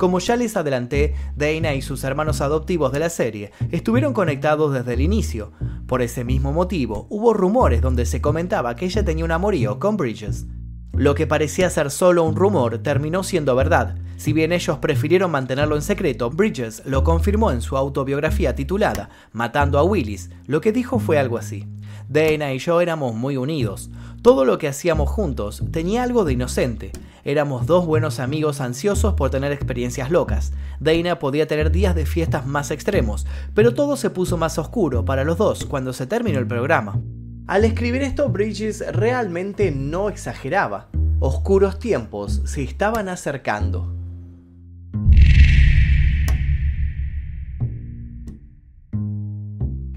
Como 0.00 0.18
ya 0.18 0.34
les 0.34 0.56
adelanté, 0.56 1.14
Dana 1.36 1.74
y 1.74 1.82
sus 1.82 2.04
hermanos 2.04 2.40
adoptivos 2.40 2.90
de 2.90 3.00
la 3.00 3.10
serie 3.10 3.52
estuvieron 3.70 4.14
conectados 4.14 4.72
desde 4.72 4.94
el 4.94 5.02
inicio. 5.02 5.52
Por 5.86 6.00
ese 6.00 6.24
mismo 6.24 6.54
motivo, 6.54 7.06
hubo 7.10 7.34
rumores 7.34 7.82
donde 7.82 8.06
se 8.06 8.22
comentaba 8.22 8.74
que 8.76 8.86
ella 8.86 9.04
tenía 9.04 9.26
un 9.26 9.30
amorío 9.30 9.78
con 9.78 9.98
Bridges. 9.98 10.46
Lo 10.94 11.14
que 11.14 11.26
parecía 11.26 11.68
ser 11.68 11.90
solo 11.90 12.24
un 12.24 12.34
rumor 12.34 12.78
terminó 12.78 13.22
siendo 13.22 13.54
verdad. 13.54 13.98
Si 14.16 14.32
bien 14.32 14.52
ellos 14.52 14.78
prefirieron 14.78 15.32
mantenerlo 15.32 15.76
en 15.76 15.82
secreto, 15.82 16.30
Bridges 16.30 16.82
lo 16.86 17.04
confirmó 17.04 17.50
en 17.50 17.60
su 17.60 17.76
autobiografía 17.76 18.54
titulada 18.54 19.10
Matando 19.32 19.78
a 19.78 19.82
Willis. 19.82 20.30
Lo 20.46 20.62
que 20.62 20.72
dijo 20.72 20.98
fue 20.98 21.18
algo 21.18 21.36
así. 21.36 21.66
Dana 22.08 22.54
y 22.54 22.58
yo 22.58 22.80
éramos 22.80 23.14
muy 23.14 23.36
unidos. 23.36 23.90
Todo 24.22 24.44
lo 24.44 24.58
que 24.58 24.68
hacíamos 24.68 25.08
juntos 25.08 25.64
tenía 25.72 26.02
algo 26.02 26.26
de 26.26 26.34
inocente. 26.34 26.92
Éramos 27.24 27.66
dos 27.66 27.86
buenos 27.86 28.20
amigos 28.20 28.60
ansiosos 28.60 29.14
por 29.14 29.30
tener 29.30 29.50
experiencias 29.50 30.10
locas. 30.10 30.52
Dana 30.78 31.18
podía 31.18 31.46
tener 31.46 31.70
días 31.70 31.94
de 31.94 32.04
fiestas 32.04 32.44
más 32.44 32.70
extremos, 32.70 33.26
pero 33.54 33.72
todo 33.72 33.96
se 33.96 34.10
puso 34.10 34.36
más 34.36 34.58
oscuro 34.58 35.06
para 35.06 35.24
los 35.24 35.38
dos 35.38 35.64
cuando 35.64 35.94
se 35.94 36.06
terminó 36.06 36.38
el 36.38 36.46
programa. 36.46 37.00
Al 37.46 37.64
escribir 37.64 38.02
esto, 38.02 38.28
Bridges 38.28 38.84
realmente 38.92 39.70
no 39.70 40.10
exageraba. 40.10 40.88
Oscuros 41.18 41.78
tiempos 41.78 42.42
se 42.44 42.62
estaban 42.62 43.08
acercando. 43.08 43.99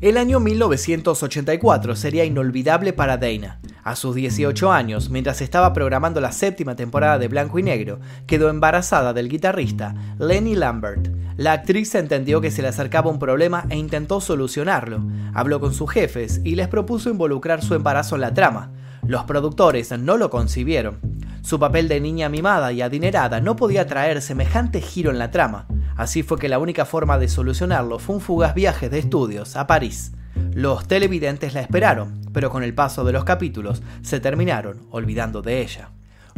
El 0.04 0.18
año 0.18 0.42
1984 0.42 1.96
sería 1.96 2.26
inolvidable 2.26 2.92
para 2.92 3.16
Dana. 3.16 3.62
A 3.86 3.96
sus 3.96 4.16
18 4.16 4.70
años, 4.70 5.10
mientras 5.10 5.40
estaba 5.40 5.72
programando 5.72 6.20
la 6.20 6.34
séptima 6.34 6.76
temporada 6.76 7.18
de 7.18 7.30
Blanco 7.30 7.58
y 7.58 7.64
Negro, 7.64 8.02
quedó 8.28 8.50
embarazada 8.50 9.14
del 9.14 9.30
guitarrista 9.30 9.96
Lenny 10.20 10.56
Lambert. 10.56 11.08
La 11.38 11.54
actriz 11.54 11.96
entendió 11.96 12.42
que 12.42 12.52
se 12.52 12.62
le 12.62 12.68
acercaba 12.68 13.10
un 13.10 13.18
problema 13.18 13.66
e 13.70 13.78
intentó 13.78 14.20
solucionarlo. 14.20 15.02
Habló 15.34 15.62
con 15.62 15.74
sus 15.74 15.90
jefes 15.90 16.42
y 16.44 16.56
les 16.56 16.68
propuso 16.68 17.10
involucrar 17.10 17.64
su 17.64 17.74
embarazo 17.74 18.16
en 18.16 18.22
la 18.22 18.34
trama. 18.34 18.74
Los 19.08 19.24
productores 19.24 19.98
no 19.98 20.18
lo 20.18 20.30
concibieron. 20.30 21.00
Su 21.44 21.60
papel 21.60 21.88
de 21.88 22.02
niña 22.02 22.28
mimada 22.28 22.74
y 22.74 22.82
adinerada 22.82 23.40
no 23.40 23.56
podía 23.56 23.88
traer 23.88 24.22
semejante 24.22 24.82
giro 24.82 25.12
en 25.12 25.20
la 25.20 25.32
trama. 25.32 25.66
Así 25.96 26.24
fue 26.24 26.40
que 26.40 26.50
la 26.50 26.60
única 26.60 26.86
forma 26.86 27.18
de 27.18 27.28
solucionarlo 27.28 28.00
fue 28.00 28.16
un 28.16 28.22
fugaz 28.22 28.54
viaje 28.56 28.90
de 28.90 29.00
estudios 29.00 29.56
a 29.56 29.68
París. 29.68 30.14
Los 30.54 30.88
televidentes 30.88 31.54
la 31.54 31.62
esperaron, 31.62 32.22
pero 32.34 32.50
con 32.50 32.64
el 32.64 32.74
paso 32.74 33.04
de 33.04 33.14
los 33.14 33.24
capítulos 33.24 33.84
se 34.02 34.20
terminaron 34.20 34.88
olvidando 34.92 35.42
de 35.42 35.62
ella. 35.62 35.90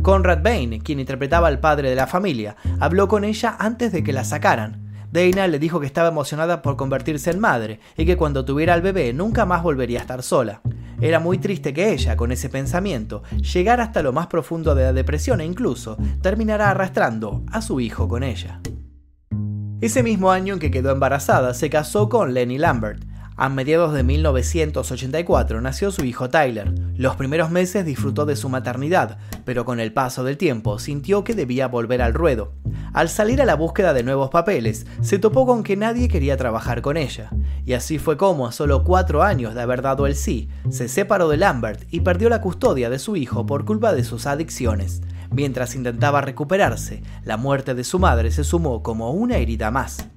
Conrad 0.02 0.44
Bain, 0.44 0.80
quien 0.80 1.00
interpretaba 1.00 1.48
al 1.48 1.60
padre 1.60 1.90
de 1.90 1.96
la 1.96 2.08
familia, 2.08 2.56
habló 2.80 3.08
con 3.08 3.24
ella 3.24 3.56
antes 3.60 3.92
de 3.92 4.04
que 4.04 4.14
la 4.14 4.24
sacaran. 4.24 4.86
Dana 5.12 5.48
le 5.48 5.60
dijo 5.60 5.80
que 5.80 5.86
estaba 5.86 6.10
emocionada 6.10 6.62
por 6.62 6.76
convertirse 6.76 7.32
en 7.32 7.40
madre 7.40 7.80
y 7.96 8.06
que 8.06 8.18
cuando 8.18 8.44
tuviera 8.44 8.74
al 8.74 8.82
bebé 8.82 9.14
nunca 9.14 9.46
más 9.46 9.64
volvería 9.64 10.00
a 10.00 10.02
estar 10.02 10.24
sola. 10.24 10.62
Era 11.00 11.20
muy 11.20 11.38
triste 11.38 11.74
que 11.74 11.94
ella, 11.94 12.16
con 12.18 12.32
ese 12.32 12.50
pensamiento, 12.50 13.24
llegara 13.54 13.84
hasta 13.84 14.04
lo 14.04 14.14
más 14.14 14.28
profundo 14.28 14.76
de 14.76 14.84
la 14.84 14.94
depresión 14.94 15.42
e 15.42 15.46
incluso 15.46 15.98
terminara 16.22 16.70
arrastrando 16.70 17.44
a 17.52 17.62
su 17.62 17.80
hijo 17.80 18.08
con 18.08 18.24
ella. 18.24 18.60
Ese 19.82 20.04
mismo 20.04 20.32
año 20.32 20.54
en 20.54 20.60
que 20.60 20.72
quedó 20.72 20.92
embarazada, 20.92 21.54
se 21.54 21.70
casó 21.70 22.08
con 22.08 22.34
Lenny 22.34 22.58
Lambert. 22.58 23.04
A 23.36 23.50
mediados 23.50 23.94
de 23.94 24.04
1984 24.04 25.60
nació 25.60 25.92
su 25.92 26.06
hijo 26.06 26.30
Tyler. 26.30 26.74
Los 26.96 27.18
primeros 27.18 27.52
meses 27.52 27.86
disfrutó 27.86 28.26
de 28.26 28.38
su 28.38 28.48
maternidad, 28.48 29.18
pero 29.44 29.66
con 29.66 29.82
el 29.82 29.92
paso 29.92 30.24
del 30.24 30.38
tiempo 30.38 30.80
sintió 30.80 31.26
que 31.26 31.34
debía 31.34 31.68
volver 31.68 32.02
al 32.02 32.14
ruedo. 32.14 32.54
Al 32.94 33.10
salir 33.10 33.42
a 33.42 33.46
la 33.46 33.56
búsqueda 33.56 33.94
de 33.94 34.04
nuevos 34.04 34.30
papeles, 34.30 34.88
se 35.02 35.20
topó 35.20 35.46
con 35.46 35.64
que 35.64 35.76
nadie 35.76 36.08
quería 36.08 36.38
trabajar 36.38 36.82
con 36.82 36.96
ella. 36.96 37.30
Y 37.66 37.74
así 37.74 38.00
fue 38.00 38.16
como, 38.16 38.48
a 38.48 38.54
solo 38.54 38.86
cuatro 38.86 39.24
años 39.24 39.54
de 39.54 39.62
haber 39.62 39.82
dado 39.82 40.08
el 40.08 40.16
sí, 40.16 40.48
se 40.70 40.88
separó 40.88 41.28
de 41.28 41.36
Lambert 41.36 41.84
y 41.92 42.00
perdió 42.00 42.30
la 42.30 42.40
custodia 42.40 42.90
de 42.90 43.00
su 43.00 43.18
hijo 43.18 43.46
por 43.46 43.66
culpa 43.66 43.92
de 43.92 44.06
sus 44.06 44.26
adicciones. 44.26 45.02
Mientras 45.36 45.76
intentaba 45.76 46.22
recuperarse, 46.22 47.04
la 47.26 47.36
muerte 47.36 47.76
de 47.76 47.84
su 47.84 48.00
madre 48.00 48.32
se 48.32 48.46
sumó 48.46 48.82
como 48.82 49.12
una 49.12 49.36
herida 49.36 49.70
más. 49.70 50.08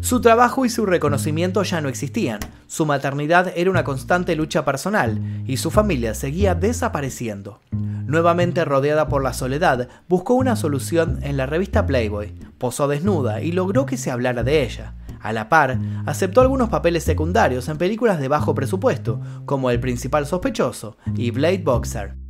Su 0.00 0.20
trabajo 0.20 0.66
y 0.66 0.68
su 0.68 0.84
reconocimiento 0.84 1.62
ya 1.62 1.80
no 1.80 1.88
existían, 1.88 2.40
su 2.66 2.84
maternidad 2.84 3.54
era 3.56 3.70
una 3.70 3.84
constante 3.84 4.36
lucha 4.36 4.62
personal 4.62 5.18
y 5.46 5.56
su 5.56 5.70
familia 5.70 6.12
seguía 6.12 6.54
desapareciendo. 6.54 7.60
Nuevamente 7.72 8.66
rodeada 8.66 9.08
por 9.08 9.22
la 9.22 9.32
soledad, 9.32 9.88
buscó 10.10 10.34
una 10.34 10.56
solución 10.56 11.20
en 11.22 11.38
la 11.38 11.46
revista 11.46 11.86
Playboy, 11.86 12.34
posó 12.58 12.86
desnuda 12.86 13.40
y 13.40 13.50
logró 13.52 13.86
que 13.86 13.96
se 13.96 14.10
hablara 14.10 14.42
de 14.42 14.62
ella. 14.62 14.94
A 15.22 15.32
la 15.32 15.48
par, 15.48 15.78
aceptó 16.04 16.42
algunos 16.42 16.68
papeles 16.68 17.02
secundarios 17.02 17.70
en 17.70 17.78
películas 17.78 18.20
de 18.20 18.28
bajo 18.28 18.54
presupuesto, 18.54 19.22
como 19.46 19.70
El 19.70 19.80
principal 19.80 20.26
sospechoso 20.26 20.98
y 21.16 21.30
Blade 21.30 21.62
Boxer. 21.64 22.23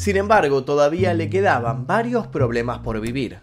Sin 0.00 0.16
embargo, 0.16 0.64
todavía 0.64 1.12
le 1.12 1.28
quedaban 1.28 1.86
varios 1.86 2.26
problemas 2.26 2.78
por 2.78 2.98
vivir. 3.02 3.40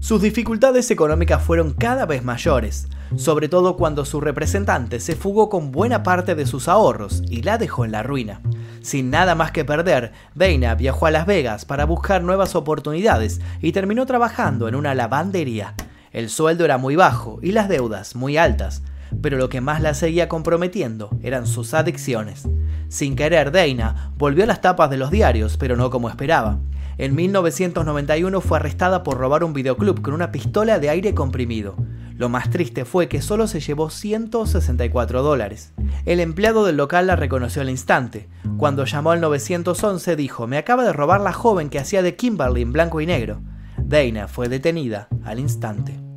Sus 0.00 0.22
dificultades 0.22 0.90
económicas 0.90 1.42
fueron 1.42 1.74
cada 1.74 2.06
vez 2.06 2.24
mayores, 2.24 2.88
sobre 3.16 3.50
todo 3.50 3.76
cuando 3.76 4.06
su 4.06 4.22
representante 4.22 4.98
se 5.00 5.14
fugó 5.14 5.50
con 5.50 5.72
buena 5.72 6.02
parte 6.02 6.34
de 6.34 6.46
sus 6.46 6.68
ahorros 6.68 7.22
y 7.28 7.42
la 7.42 7.58
dejó 7.58 7.84
en 7.84 7.92
la 7.92 8.02
ruina. 8.02 8.40
Sin 8.80 9.10
nada 9.10 9.34
más 9.34 9.52
que 9.52 9.66
perder, 9.66 10.12
Dana 10.34 10.74
viajó 10.74 11.04
a 11.04 11.10
Las 11.10 11.26
Vegas 11.26 11.66
para 11.66 11.84
buscar 11.84 12.22
nuevas 12.22 12.54
oportunidades 12.54 13.42
y 13.60 13.72
terminó 13.72 14.06
trabajando 14.06 14.68
en 14.68 14.76
una 14.76 14.94
lavandería. 14.94 15.74
El 16.12 16.30
sueldo 16.30 16.64
era 16.64 16.78
muy 16.78 16.96
bajo 16.96 17.40
y 17.42 17.52
las 17.52 17.68
deudas 17.68 18.16
muy 18.16 18.38
altas, 18.38 18.82
pero 19.20 19.36
lo 19.36 19.48
que 19.48 19.60
más 19.60 19.82
la 19.82 19.94
seguía 19.94 20.28
comprometiendo 20.28 21.10
eran 21.22 21.46
sus 21.46 21.74
adicciones. 21.74 22.48
Sin 22.88 23.16
querer, 23.16 23.52
Dana 23.52 24.12
volvió 24.16 24.44
a 24.44 24.46
las 24.46 24.60
tapas 24.60 24.90
de 24.90 24.96
los 24.96 25.10
diarios, 25.10 25.56
pero 25.56 25.76
no 25.76 25.90
como 25.90 26.08
esperaba. 26.08 26.58
En 26.98 27.14
1991 27.14 28.40
fue 28.40 28.58
arrestada 28.58 29.02
por 29.02 29.18
robar 29.18 29.44
un 29.44 29.52
videoclub 29.52 30.02
con 30.02 30.14
una 30.14 30.30
pistola 30.30 30.78
de 30.78 30.90
aire 30.90 31.14
comprimido. 31.14 31.74
Lo 32.16 32.28
más 32.28 32.50
triste 32.50 32.84
fue 32.84 33.08
que 33.08 33.22
solo 33.22 33.46
se 33.46 33.60
llevó 33.60 33.90
164 33.90 35.22
dólares. 35.22 35.72
El 36.04 36.20
empleado 36.20 36.64
del 36.64 36.76
local 36.76 37.06
la 37.06 37.16
reconoció 37.16 37.62
al 37.62 37.70
instante. 37.70 38.28
Cuando 38.58 38.84
llamó 38.84 39.10
al 39.12 39.20
911 39.20 40.14
dijo, 40.14 40.46
me 40.46 40.58
acaba 40.58 40.84
de 40.84 40.92
robar 40.92 41.20
la 41.20 41.32
joven 41.32 41.70
que 41.70 41.78
hacía 41.78 42.02
de 42.02 42.14
Kimberly 42.14 42.62
en 42.62 42.72
blanco 42.72 43.00
y 43.00 43.06
negro. 43.06 43.40
Dana 43.78 44.28
fue 44.28 44.48
detenida 44.48 45.08
al 45.24 45.38
instante. 45.38 46.11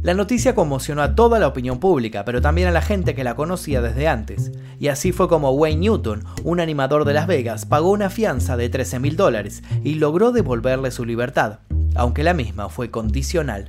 La 0.00 0.14
noticia 0.14 0.54
conmocionó 0.54 1.02
a 1.02 1.16
toda 1.16 1.40
la 1.40 1.48
opinión 1.48 1.80
pública, 1.80 2.24
pero 2.24 2.40
también 2.40 2.68
a 2.68 2.70
la 2.70 2.82
gente 2.82 3.16
que 3.16 3.24
la 3.24 3.34
conocía 3.34 3.82
desde 3.82 4.06
antes. 4.06 4.52
Y 4.78 4.88
así 4.88 5.10
fue 5.10 5.28
como 5.28 5.50
Wayne 5.50 5.80
Newton, 5.80 6.24
un 6.44 6.60
animador 6.60 7.04
de 7.04 7.14
Las 7.14 7.26
Vegas, 7.26 7.66
pagó 7.66 7.90
una 7.90 8.08
fianza 8.08 8.56
de 8.56 8.68
13 8.68 9.00
mil 9.00 9.16
dólares 9.16 9.64
y 9.82 9.94
logró 9.94 10.30
devolverle 10.30 10.92
su 10.92 11.04
libertad, 11.04 11.58
aunque 11.96 12.22
la 12.22 12.32
misma 12.32 12.68
fue 12.68 12.92
condicional. 12.92 13.68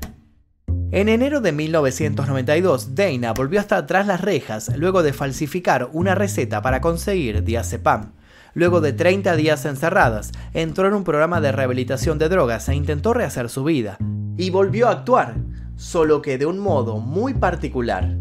En 0.91 1.09
enero 1.09 1.41
de 1.41 1.51
1992, 1.51 2.93
Dana 2.93 3.33
volvió 3.33 3.59
hasta 3.59 3.77
atrás 3.77 4.05
las 4.05 4.21
rejas 4.21 4.71
luego 4.77 5.01
de 5.01 5.13
falsificar 5.13 5.89
una 5.93 6.13
receta 6.13 6.62
para 6.62 6.79
conseguir 6.79 7.43
diazepam. 7.43 8.13
Luego 8.53 8.81
de 8.81 8.93
30 8.93 9.36
días 9.36 9.65
encerradas, 9.65 10.31
entró 10.53 10.88
en 10.88 10.93
un 10.93 11.03
programa 11.03 11.41
de 11.41 11.51
rehabilitación 11.51 12.19
de 12.19 12.29
drogas 12.29 12.69
e 12.69 12.75
intentó 12.75 13.13
rehacer 13.13 13.50
su 13.50 13.63
vida. 13.63 13.98
Y 14.38 14.51
volvió 14.51 14.88
a 14.88 14.91
actuar, 14.91 15.36
solo 15.79 16.21
que 16.21 16.38
de 16.38 16.45
un 16.45 16.59
modo 16.59 17.00
muy 17.00 17.33
particular. 17.33 18.17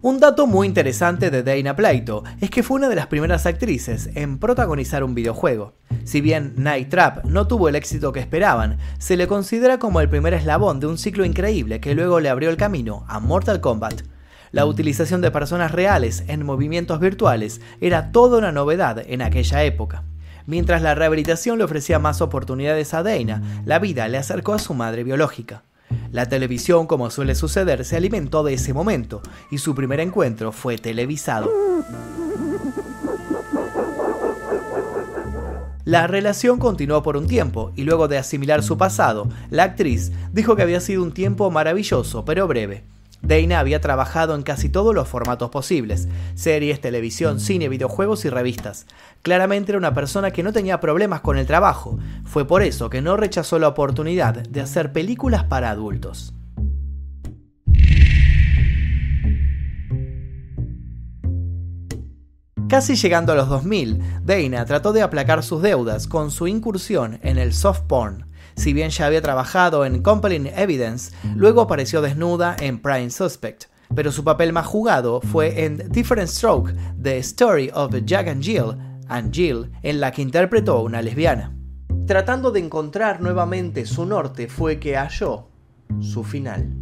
Un 0.00 0.18
dato 0.18 0.48
muy 0.48 0.66
interesante 0.66 1.30
de 1.30 1.44
Dana 1.44 1.76
Plato 1.76 2.24
es 2.40 2.50
que 2.50 2.64
fue 2.64 2.78
una 2.78 2.88
de 2.88 2.96
las 2.96 3.06
primeras 3.06 3.46
actrices 3.46 4.10
en 4.16 4.38
protagonizar 4.40 5.04
un 5.04 5.14
videojuego. 5.14 5.74
Si 6.02 6.20
bien 6.20 6.54
Night 6.56 6.88
Trap 6.88 7.24
no 7.26 7.46
tuvo 7.46 7.68
el 7.68 7.76
éxito 7.76 8.12
que 8.12 8.18
esperaban, 8.18 8.78
se 8.98 9.16
le 9.16 9.28
considera 9.28 9.78
como 9.78 10.00
el 10.00 10.08
primer 10.08 10.34
eslabón 10.34 10.80
de 10.80 10.88
un 10.88 10.98
ciclo 10.98 11.24
increíble 11.24 11.80
que 11.80 11.94
luego 11.94 12.18
le 12.18 12.28
abrió 12.28 12.50
el 12.50 12.56
camino 12.56 13.04
a 13.06 13.20
Mortal 13.20 13.60
Kombat. 13.60 14.02
La 14.50 14.66
utilización 14.66 15.20
de 15.20 15.30
personas 15.30 15.70
reales 15.70 16.24
en 16.26 16.44
movimientos 16.44 16.98
virtuales 16.98 17.60
era 17.80 18.10
toda 18.10 18.38
una 18.38 18.50
novedad 18.50 19.00
en 19.06 19.22
aquella 19.22 19.62
época. 19.62 20.02
Mientras 20.46 20.82
la 20.82 20.94
rehabilitación 20.94 21.58
le 21.58 21.64
ofrecía 21.64 21.98
más 21.98 22.20
oportunidades 22.20 22.94
a 22.94 23.02
Dana, 23.02 23.62
la 23.64 23.78
vida 23.78 24.08
le 24.08 24.18
acercó 24.18 24.54
a 24.54 24.58
su 24.58 24.74
madre 24.74 25.04
biológica. 25.04 25.64
La 26.10 26.26
televisión, 26.26 26.86
como 26.86 27.10
suele 27.10 27.34
suceder, 27.34 27.84
se 27.84 27.96
alimentó 27.96 28.42
de 28.42 28.54
ese 28.54 28.74
momento 28.74 29.22
y 29.50 29.58
su 29.58 29.74
primer 29.74 30.00
encuentro 30.00 30.52
fue 30.52 30.78
televisado. 30.78 31.50
La 35.84 36.06
relación 36.06 36.58
continuó 36.58 37.02
por 37.02 37.16
un 37.16 37.26
tiempo 37.26 37.72
y 37.74 37.82
luego 37.82 38.08
de 38.08 38.16
asimilar 38.16 38.62
su 38.62 38.78
pasado, 38.78 39.28
la 39.50 39.64
actriz 39.64 40.12
dijo 40.32 40.54
que 40.54 40.62
había 40.62 40.80
sido 40.80 41.02
un 41.02 41.12
tiempo 41.12 41.50
maravilloso 41.50 42.24
pero 42.24 42.46
breve. 42.46 42.84
Dana 43.22 43.60
había 43.60 43.80
trabajado 43.80 44.34
en 44.34 44.42
casi 44.42 44.68
todos 44.68 44.94
los 44.94 45.08
formatos 45.08 45.50
posibles, 45.50 46.08
series, 46.34 46.80
televisión, 46.80 47.38
cine, 47.38 47.68
videojuegos 47.68 48.24
y 48.24 48.30
revistas. 48.30 48.86
Claramente 49.22 49.70
era 49.70 49.78
una 49.78 49.94
persona 49.94 50.32
que 50.32 50.42
no 50.42 50.52
tenía 50.52 50.80
problemas 50.80 51.20
con 51.20 51.38
el 51.38 51.46
trabajo, 51.46 51.98
fue 52.24 52.46
por 52.46 52.62
eso 52.62 52.90
que 52.90 53.00
no 53.00 53.16
rechazó 53.16 53.58
la 53.58 53.68
oportunidad 53.68 54.34
de 54.34 54.60
hacer 54.60 54.92
películas 54.92 55.44
para 55.44 55.70
adultos. 55.70 56.34
Casi 62.72 62.96
llegando 62.96 63.32
a 63.32 63.36
los 63.36 63.50
2000, 63.50 64.00
Dana 64.24 64.64
trató 64.64 64.94
de 64.94 65.02
aplacar 65.02 65.42
sus 65.42 65.60
deudas 65.60 66.06
con 66.06 66.30
su 66.30 66.48
incursión 66.48 67.20
en 67.22 67.36
el 67.36 67.52
soft 67.52 67.82
porn. 67.82 68.31
Si 68.56 68.72
bien 68.72 68.90
ya 68.90 69.06
había 69.06 69.22
trabajado 69.22 69.84
en 69.84 70.02
Compelling 70.02 70.46
Evidence, 70.46 71.14
luego 71.34 71.62
apareció 71.62 72.02
desnuda 72.02 72.56
en 72.60 72.80
Prime 72.80 73.10
Suspect. 73.10 73.64
Pero 73.94 74.10
su 74.10 74.24
papel 74.24 74.52
más 74.52 74.66
jugado 74.66 75.20
fue 75.20 75.64
en 75.64 75.90
Different 75.90 76.28
Stroke, 76.28 76.74
The 77.00 77.18
Story 77.18 77.70
of 77.74 77.94
Jack 78.04 78.28
and 78.28 78.42
Jill, 78.42 78.76
and 79.08 79.32
Jill, 79.32 79.70
en 79.82 80.00
la 80.00 80.12
que 80.12 80.22
interpretó 80.22 80.78
a 80.78 80.82
una 80.82 81.02
lesbiana. 81.02 81.54
Tratando 82.06 82.50
de 82.50 82.60
encontrar 82.60 83.20
nuevamente 83.20 83.86
su 83.86 84.06
norte 84.06 84.48
fue 84.48 84.80
que 84.80 84.96
halló 84.96 85.48
su 86.00 86.24
final. 86.24 86.74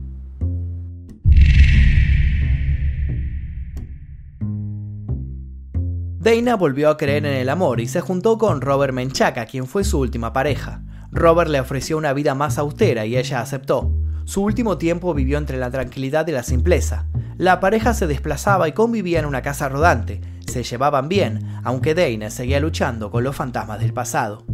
Dana 6.21 6.55
volvió 6.55 6.91
a 6.91 6.99
creer 6.99 7.25
en 7.25 7.33
el 7.33 7.49
amor 7.49 7.81
y 7.81 7.89
se 7.89 8.03
juntó 8.03 8.37
con 8.37 8.61
Robert 8.61 8.93
Menchaca, 8.93 9.47
quien 9.47 9.67
fue 9.67 9.85
su 9.85 9.99
última 9.99 10.35
pareja. 10.35 10.83
Robert 11.13 11.51
le 11.51 11.61
ofreció 11.61 11.99
una 11.99 12.13
vida 12.13 12.35
más 12.35 12.59
austera 12.59 13.05
y 13.05 13.17
ella 13.17 13.41
aceptó. 13.41 13.93
Su 14.25 14.43
último 14.43 14.79
tiempo 14.79 15.13
vivió 15.13 15.39
entre 15.39 15.59
la 15.59 15.71
tranquilidad 15.71 16.27
y 16.29 16.33
la 16.33 16.45
simpleza. 16.45 17.07
La 17.37 17.59
pareja 17.59 17.95
se 17.95 18.07
desplazaba 18.07 18.69
y 18.69 18.73
convivía 18.73 19.19
en 19.19 19.25
una 19.25 19.43
casa 19.43 19.69
rodante. 19.69 20.21
Se 20.47 20.63
llevaban 20.63 21.09
bien, 21.09 21.61
aunque 21.65 21.95
Dana 21.95 22.31
seguía 22.31 22.61
luchando 22.61 23.11
con 23.11 23.25
los 23.25 23.35
fantasmas 23.35 23.81
del 23.81 23.93
pasado. 23.93 24.45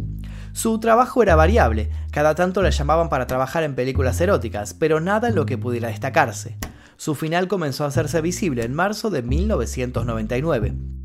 Su 0.53 0.79
trabajo 0.79 1.21
era 1.21 1.35
variable, 1.35 1.91
cada 2.11 2.33
tanto 2.33 2.63
la 2.63 2.71
llamaban 2.71 3.09
para 3.09 3.27
trabajar 3.27 3.63
en 3.63 3.75
películas 3.75 4.19
eróticas, 4.19 4.73
pero 4.73 4.99
nada 4.99 5.29
en 5.29 5.35
lo 5.35 5.45
que 5.45 5.59
pudiera 5.59 5.89
destacarse. 5.89 6.57
Su 6.95 7.13
final 7.13 7.47
comenzó 7.47 7.83
a 7.83 7.87
hacerse 7.87 8.21
visible 8.21 8.63
en 8.63 8.73
marzo 8.73 9.11
de 9.11 9.21
1999. 9.21 10.96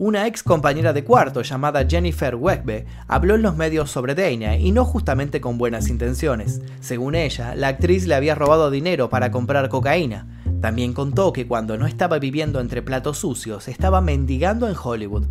Una 0.00 0.28
ex 0.28 0.44
compañera 0.44 0.92
de 0.92 1.02
cuarto 1.02 1.42
llamada 1.42 1.84
Jennifer 1.84 2.36
Wegbe 2.36 2.86
habló 3.08 3.34
en 3.34 3.42
los 3.42 3.56
medios 3.56 3.90
sobre 3.90 4.14
Dana 4.14 4.56
y 4.56 4.70
no 4.70 4.84
justamente 4.84 5.40
con 5.40 5.58
buenas 5.58 5.88
intenciones. 5.88 6.60
Según 6.78 7.16
ella, 7.16 7.56
la 7.56 7.66
actriz 7.66 8.06
le 8.06 8.14
había 8.14 8.36
robado 8.36 8.70
dinero 8.70 9.08
para 9.08 9.32
comprar 9.32 9.68
cocaína. 9.68 10.28
También 10.60 10.92
contó 10.92 11.32
que 11.32 11.48
cuando 11.48 11.76
no 11.76 11.88
estaba 11.88 12.20
viviendo 12.20 12.60
entre 12.60 12.80
platos 12.80 13.18
sucios, 13.18 13.66
estaba 13.66 14.00
mendigando 14.00 14.68
en 14.68 14.76
Hollywood. 14.80 15.26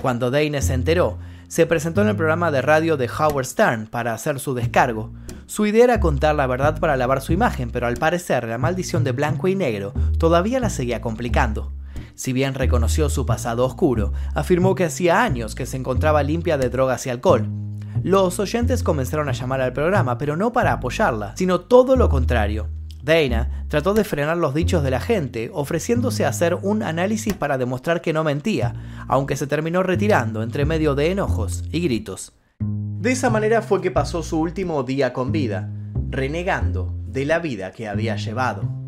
Cuando 0.00 0.30
Dana 0.30 0.60
se 0.60 0.74
enteró, 0.74 1.18
se 1.48 1.66
presentó 1.66 2.02
en 2.02 2.08
el 2.10 2.16
programa 2.16 2.52
de 2.52 2.62
radio 2.62 2.96
de 2.96 3.10
Howard 3.18 3.46
Stern 3.46 3.88
para 3.88 4.14
hacer 4.14 4.38
su 4.38 4.54
descargo. 4.54 5.12
Su 5.46 5.66
idea 5.66 5.82
era 5.82 5.98
contar 5.98 6.36
la 6.36 6.46
verdad 6.46 6.78
para 6.78 6.96
lavar 6.96 7.20
su 7.20 7.32
imagen, 7.32 7.72
pero 7.72 7.88
al 7.88 7.96
parecer 7.96 8.46
la 8.46 8.58
maldición 8.58 9.02
de 9.02 9.10
blanco 9.10 9.48
y 9.48 9.56
negro 9.56 9.92
todavía 10.18 10.60
la 10.60 10.70
seguía 10.70 11.00
complicando. 11.00 11.72
Si 12.14 12.32
bien 12.32 12.54
reconoció 12.54 13.10
su 13.10 13.26
pasado 13.26 13.64
oscuro, 13.64 14.12
afirmó 14.34 14.74
que 14.74 14.84
hacía 14.84 15.22
años 15.22 15.54
que 15.54 15.66
se 15.66 15.76
encontraba 15.76 16.22
limpia 16.22 16.56
de 16.56 16.70
drogas 16.70 17.06
y 17.06 17.10
alcohol. 17.10 17.48
Los 18.02 18.38
oyentes 18.38 18.82
comenzaron 18.82 19.28
a 19.28 19.32
llamar 19.32 19.60
al 19.60 19.72
programa, 19.72 20.18
pero 20.18 20.36
no 20.36 20.52
para 20.52 20.72
apoyarla, 20.72 21.34
sino 21.36 21.60
todo 21.60 21.96
lo 21.96 22.08
contrario. 22.08 22.68
Dana 23.02 23.66
trató 23.68 23.92
de 23.94 24.04
frenar 24.04 24.36
los 24.36 24.54
dichos 24.54 24.82
de 24.82 24.90
la 24.90 25.00
gente, 25.00 25.50
ofreciéndose 25.52 26.24
a 26.24 26.28
hacer 26.28 26.54
un 26.54 26.82
análisis 26.82 27.34
para 27.34 27.58
demostrar 27.58 28.00
que 28.00 28.12
no 28.12 28.24
mentía, 28.24 28.74
aunque 29.08 29.36
se 29.36 29.46
terminó 29.46 29.82
retirando 29.82 30.42
entre 30.42 30.64
medio 30.64 30.94
de 30.94 31.10
enojos 31.10 31.64
y 31.70 31.80
gritos. 31.80 32.32
De 32.60 33.12
esa 33.12 33.28
manera 33.28 33.60
fue 33.60 33.82
que 33.82 33.90
pasó 33.90 34.22
su 34.22 34.40
último 34.40 34.82
día 34.84 35.12
con 35.12 35.32
vida, 35.32 35.70
renegando 36.08 36.94
de 37.06 37.26
la 37.26 37.40
vida 37.40 37.72
que 37.72 37.88
había 37.88 38.16
llevado. 38.16 38.83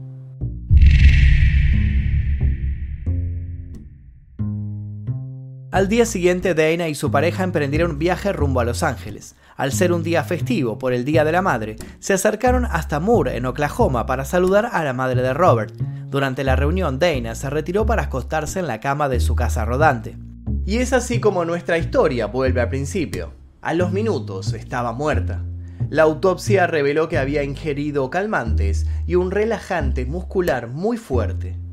Al 5.77 5.89
día 5.89 6.07
siguiente, 6.07 6.55
Dana 6.55 6.89
y 6.89 6.95
su 6.95 7.11
pareja 7.11 7.45
emprendieron 7.45 7.99
viaje 7.99 8.33
rumbo 8.33 8.61
a 8.61 8.65
Los 8.65 8.83
Ángeles. 8.83 9.37
Al 9.59 9.73
ser 9.73 9.93
un 9.93 10.03
día 10.03 10.25
festivo 10.25 10.79
por 10.79 10.95
el 10.95 11.05
Día 11.05 11.23
de 11.23 11.33
la 11.33 11.43
Madre, 11.43 11.77
se 11.99 12.15
acercaron 12.15 12.65
hasta 12.65 12.99
Moore, 12.99 13.37
en 13.37 13.45
Oklahoma, 13.45 14.07
para 14.07 14.25
saludar 14.25 14.71
a 14.73 14.83
la 14.85 14.95
madre 14.95 15.21
de 15.21 15.35
Robert. 15.35 15.75
Durante 16.09 16.45
la 16.45 16.57
reunión, 16.57 16.99
Dana 16.99 17.35
se 17.35 17.51
retiró 17.51 17.85
para 17.85 18.05
acostarse 18.05 18.61
en 18.61 18.69
la 18.69 18.81
cama 18.81 19.11
de 19.11 19.21
su 19.21 19.37
casa 19.37 19.67
rodante. 19.67 20.17
Y 20.65 20.79
es 20.79 20.95
así 20.95 21.21
como 21.21 21.45
nuestra 21.45 21.77
historia 21.77 22.25
vuelve 22.25 22.63
al 22.63 22.71
principio. 22.71 23.35
A 23.61 23.75
los 23.75 23.93
minutos 23.93 24.55
estaba 24.55 24.95
muerta. 24.95 25.45
La 25.91 26.05
autopsia 26.05 26.67
reveló 26.67 27.11
que 27.11 27.19
había 27.19 27.43
ingerido 27.43 28.09
calmantes 28.09 28.87
y 29.07 29.17
un 29.17 29.31
relajante 29.31 30.07
muscular 30.07 30.69
muy 30.69 30.97
fuerte. 30.97 31.66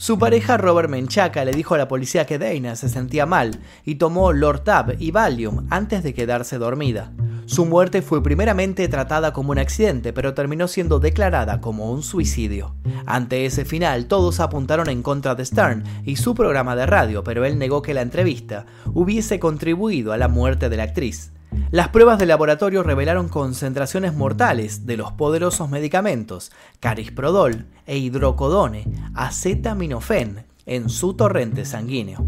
Su 0.00 0.16
pareja 0.16 0.56
Robert 0.56 0.88
Menchaca 0.88 1.44
le 1.44 1.50
dijo 1.50 1.74
a 1.74 1.78
la 1.78 1.88
policía 1.88 2.24
que 2.24 2.38
Dana 2.38 2.76
se 2.76 2.88
sentía 2.88 3.26
mal 3.26 3.58
y 3.84 3.96
tomó 3.96 4.32
Lortab 4.32 4.94
y 5.00 5.10
Valium 5.10 5.66
antes 5.70 6.04
de 6.04 6.14
quedarse 6.14 6.56
dormida. 6.56 7.10
Su 7.46 7.66
muerte 7.66 8.00
fue 8.00 8.22
primeramente 8.22 8.86
tratada 8.86 9.32
como 9.32 9.50
un 9.50 9.58
accidente, 9.58 10.12
pero 10.12 10.34
terminó 10.34 10.68
siendo 10.68 11.00
declarada 11.00 11.60
como 11.60 11.90
un 11.90 12.04
suicidio. 12.04 12.76
Ante 13.06 13.44
ese 13.44 13.64
final, 13.64 14.06
todos 14.06 14.38
apuntaron 14.38 14.88
en 14.88 15.02
contra 15.02 15.34
de 15.34 15.44
Stern 15.44 15.82
y 16.04 16.14
su 16.14 16.32
programa 16.32 16.76
de 16.76 16.86
radio, 16.86 17.24
pero 17.24 17.44
él 17.44 17.58
negó 17.58 17.82
que 17.82 17.92
la 17.92 18.02
entrevista 18.02 18.66
hubiese 18.94 19.40
contribuido 19.40 20.12
a 20.12 20.16
la 20.16 20.28
muerte 20.28 20.68
de 20.68 20.76
la 20.76 20.84
actriz. 20.84 21.32
Las 21.70 21.88
pruebas 21.88 22.18
de 22.18 22.26
laboratorio 22.26 22.82
revelaron 22.82 23.28
concentraciones 23.28 24.14
mortales 24.14 24.86
de 24.86 24.96
los 24.96 25.12
poderosos 25.12 25.68
medicamentos 25.68 26.50
carisprodol 26.80 27.66
e 27.86 27.98
hidrocodone, 27.98 28.86
acetaminofén, 29.14 30.46
en 30.64 30.88
su 30.88 31.14
torrente 31.14 31.64
sanguíneo. 31.64 32.26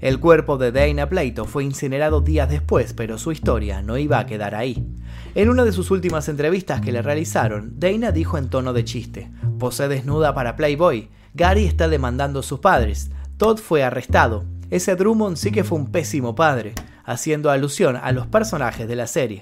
El 0.00 0.18
cuerpo 0.18 0.58
de 0.58 0.72
Dana 0.72 1.08
Plato 1.08 1.44
fue 1.44 1.64
incinerado 1.64 2.20
días 2.20 2.48
después, 2.48 2.92
pero 2.92 3.18
su 3.18 3.32
historia 3.32 3.82
no 3.82 3.98
iba 3.98 4.18
a 4.18 4.26
quedar 4.26 4.54
ahí. 4.54 4.86
En 5.34 5.48
una 5.48 5.64
de 5.64 5.72
sus 5.72 5.90
últimas 5.90 6.28
entrevistas 6.28 6.80
que 6.80 6.92
le 6.92 7.02
realizaron, 7.02 7.74
Dana 7.78 8.10
dijo 8.10 8.36
en 8.36 8.48
tono 8.48 8.72
de 8.72 8.84
chiste: 8.84 9.30
Posee 9.58 9.88
desnuda 9.88 10.34
para 10.34 10.56
Playboy. 10.56 11.08
Gary 11.34 11.66
está 11.66 11.88
demandando 11.88 12.40
a 12.40 12.42
sus 12.42 12.60
padres. 12.60 13.10
Todd 13.36 13.58
fue 13.58 13.84
arrestado. 13.84 14.44
Ese 14.70 14.96
Drummond 14.96 15.36
sí 15.36 15.50
que 15.52 15.64
fue 15.64 15.78
un 15.78 15.92
pésimo 15.92 16.34
padre 16.34 16.74
haciendo 17.04 17.50
alusión 17.50 17.96
a 17.96 18.12
los 18.12 18.26
personajes 18.26 18.88
de 18.88 18.96
la 18.96 19.06
serie. 19.06 19.40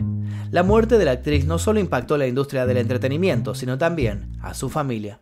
La 0.51 0.63
muerte 0.63 0.99
de 0.99 1.05
la 1.05 1.13
actriz 1.13 1.47
no 1.47 1.59
solo 1.59 1.81
impactó 1.81 2.17
la 2.17 2.27
industria 2.27 2.67
del 2.67 2.79
entretenimiento, 2.79 3.55
sino 3.55 3.79
también 3.79 4.33
a 4.43 4.55
su 4.55 4.69
familia. 4.69 5.21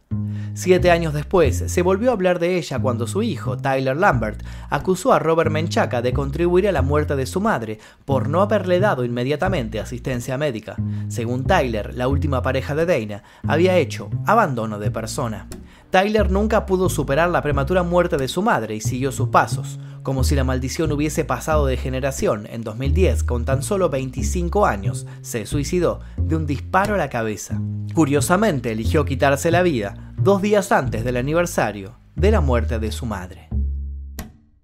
Siete 0.55 0.91
años 0.91 1.15
después, 1.15 1.65
se 1.67 1.83
volvió 1.83 2.11
a 2.11 2.15
hablar 2.15 2.39
de 2.39 2.57
ella 2.57 2.81
cuando 2.81 3.07
su 3.07 3.23
hijo, 3.23 3.57
Tyler 3.57 3.97
Lambert, 3.97 4.43
acusó 4.71 5.13
a 5.13 5.19
Robert 5.19 5.51
Menchaca 5.51 6.03
de 6.03 6.13
contribuir 6.13 6.67
a 6.67 6.73
la 6.73 6.83
muerte 6.83 7.15
de 7.15 7.27
su 7.27 7.41
madre 7.41 7.79
por 8.05 8.29
no 8.29 8.41
haberle 8.41 8.81
dado 8.81 9.05
inmediatamente 9.05 9.79
asistencia 9.79 10.37
médica. 10.37 10.77
Según 11.09 11.45
Tyler, 11.45 11.95
la 11.95 12.09
última 12.09 12.43
pareja 12.43 12.75
de 12.75 12.87
Dana 12.87 13.23
había 13.47 13.77
hecho 13.77 14.11
abandono 14.27 14.79
de 14.79 14.91
persona. 14.91 15.47
Tyler 15.91 16.31
nunca 16.31 16.67
pudo 16.67 16.91
superar 16.91 17.31
la 17.31 17.41
prematura 17.41 17.83
muerte 17.83 18.19
de 18.19 18.29
su 18.29 18.43
madre 18.43 18.77
y 18.77 18.81
siguió 18.81 19.11
sus 19.11 19.29
pasos. 19.29 19.81
Como 20.03 20.23
si 20.23 20.35
la 20.35 20.45
maldición 20.45 20.93
hubiese 20.93 21.25
pasado 21.25 21.65
de 21.67 21.79
generación, 21.79 22.47
en 22.51 22.63
2010, 22.63 23.25
con 23.25 23.47
tan 23.47 23.63
solo 23.63 23.89
25 23.89 24.67
años, 24.67 25.07
se 25.23 25.47
suicidó 25.47 26.01
de 26.19 26.37
un 26.37 26.47
disparo 26.47 26.95
a 26.95 26.99
la 26.99 27.09
cabeza. 27.09 27.61
Curiosamente, 27.95 28.73
eligió 28.73 29.07
quitarse 29.07 29.51
la 29.51 29.63
vida 29.63 30.13
dos 30.19 30.43
días 30.43 30.73
antes 30.73 31.05
del 31.05 31.17
aniversario 31.17 31.99
de 32.15 32.33
la 32.33 32.41
muerte 32.41 32.79
de 32.79 32.93
su 32.93 33.07
madre. 33.07 33.49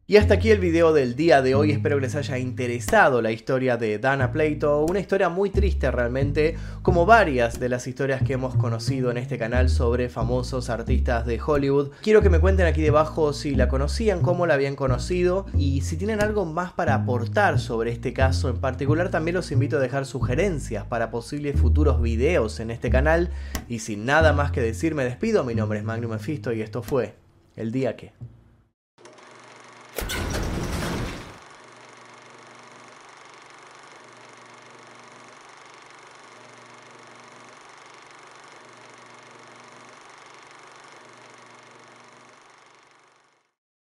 Y 0.07 0.19
hasta 0.19 0.35
aquí 0.35 0.51
el 0.51 0.59
video 0.59 0.93
del 0.93 1.17
día 1.17 1.41
de 1.41 1.55
hoy, 1.55 1.71
espero 1.71 1.97
que 1.97 2.03
les 2.03 2.15
haya 2.15 2.37
interesado 2.37 3.23
la 3.23 3.33
historia 3.33 3.79
de 3.79 3.99
Dana 3.99 4.33
Plato, 4.33 4.85
una 4.85 5.01
historia 5.01 5.31
muy 5.31 5.49
triste 5.49 5.91
realmente, 5.91 6.57
como 6.83 7.07
varias 7.07 7.59
de 7.59 7.71
las 7.71 7.87
historias 7.87 8.23
que 8.23 8.35
hemos 8.35 8.55
conocido 8.55 9.11
en 9.11 9.17
este 9.17 9.39
canal 9.39 9.71
sobre 9.71 10.11
famosos 10.11 10.69
artistas 10.69 11.25
de 11.25 11.41
Hollywood. 11.41 11.93
Quiero 12.03 12.21
que 12.21 12.29
me 12.29 12.39
cuenten 12.39 12.67
aquí 12.67 12.83
debajo 12.83 13.33
si 13.33 13.55
la 13.55 13.69
conocían, 13.69 14.21
cómo 14.21 14.47
la 14.47 14.53
habían 14.53 14.77
conocido 14.77 15.47
y 15.57 15.81
si 15.81 15.97
tienen 15.97 16.21
algo 16.21 16.45
más 16.45 16.75
para 16.75 16.93
aportar 16.93 17.59
sobre 17.59 17.91
este 17.91 18.13
caso 18.13 18.51
en 18.51 18.59
particular, 18.59 19.11
también 19.11 19.37
los 19.37 19.53
invito 19.53 19.79
a 19.79 19.81
dejar 19.81 20.05
sugerencias 20.05 20.85
para 20.85 21.11
posibles 21.11 21.59
futuros 21.59 22.03
videos 22.03 22.61
en 22.61 22.71
este 22.71 22.91
canal. 22.91 23.31
Y 23.71 23.79
sin 23.79 24.05
nada 24.05 24.35
más 24.35 24.51
que 24.51 24.61
decir, 24.61 24.95
me 24.95 25.05
despido, 25.05 25.45
mi 25.45 25.55
nombre 25.55 25.79
es 25.79 25.85
Magnum 25.87 26.11
Mephisto 26.11 26.53
y 26.53 26.61
esto 26.61 26.83
fue 26.83 27.15
El 27.57 27.73
Día 27.73 27.97
Que... 27.97 28.13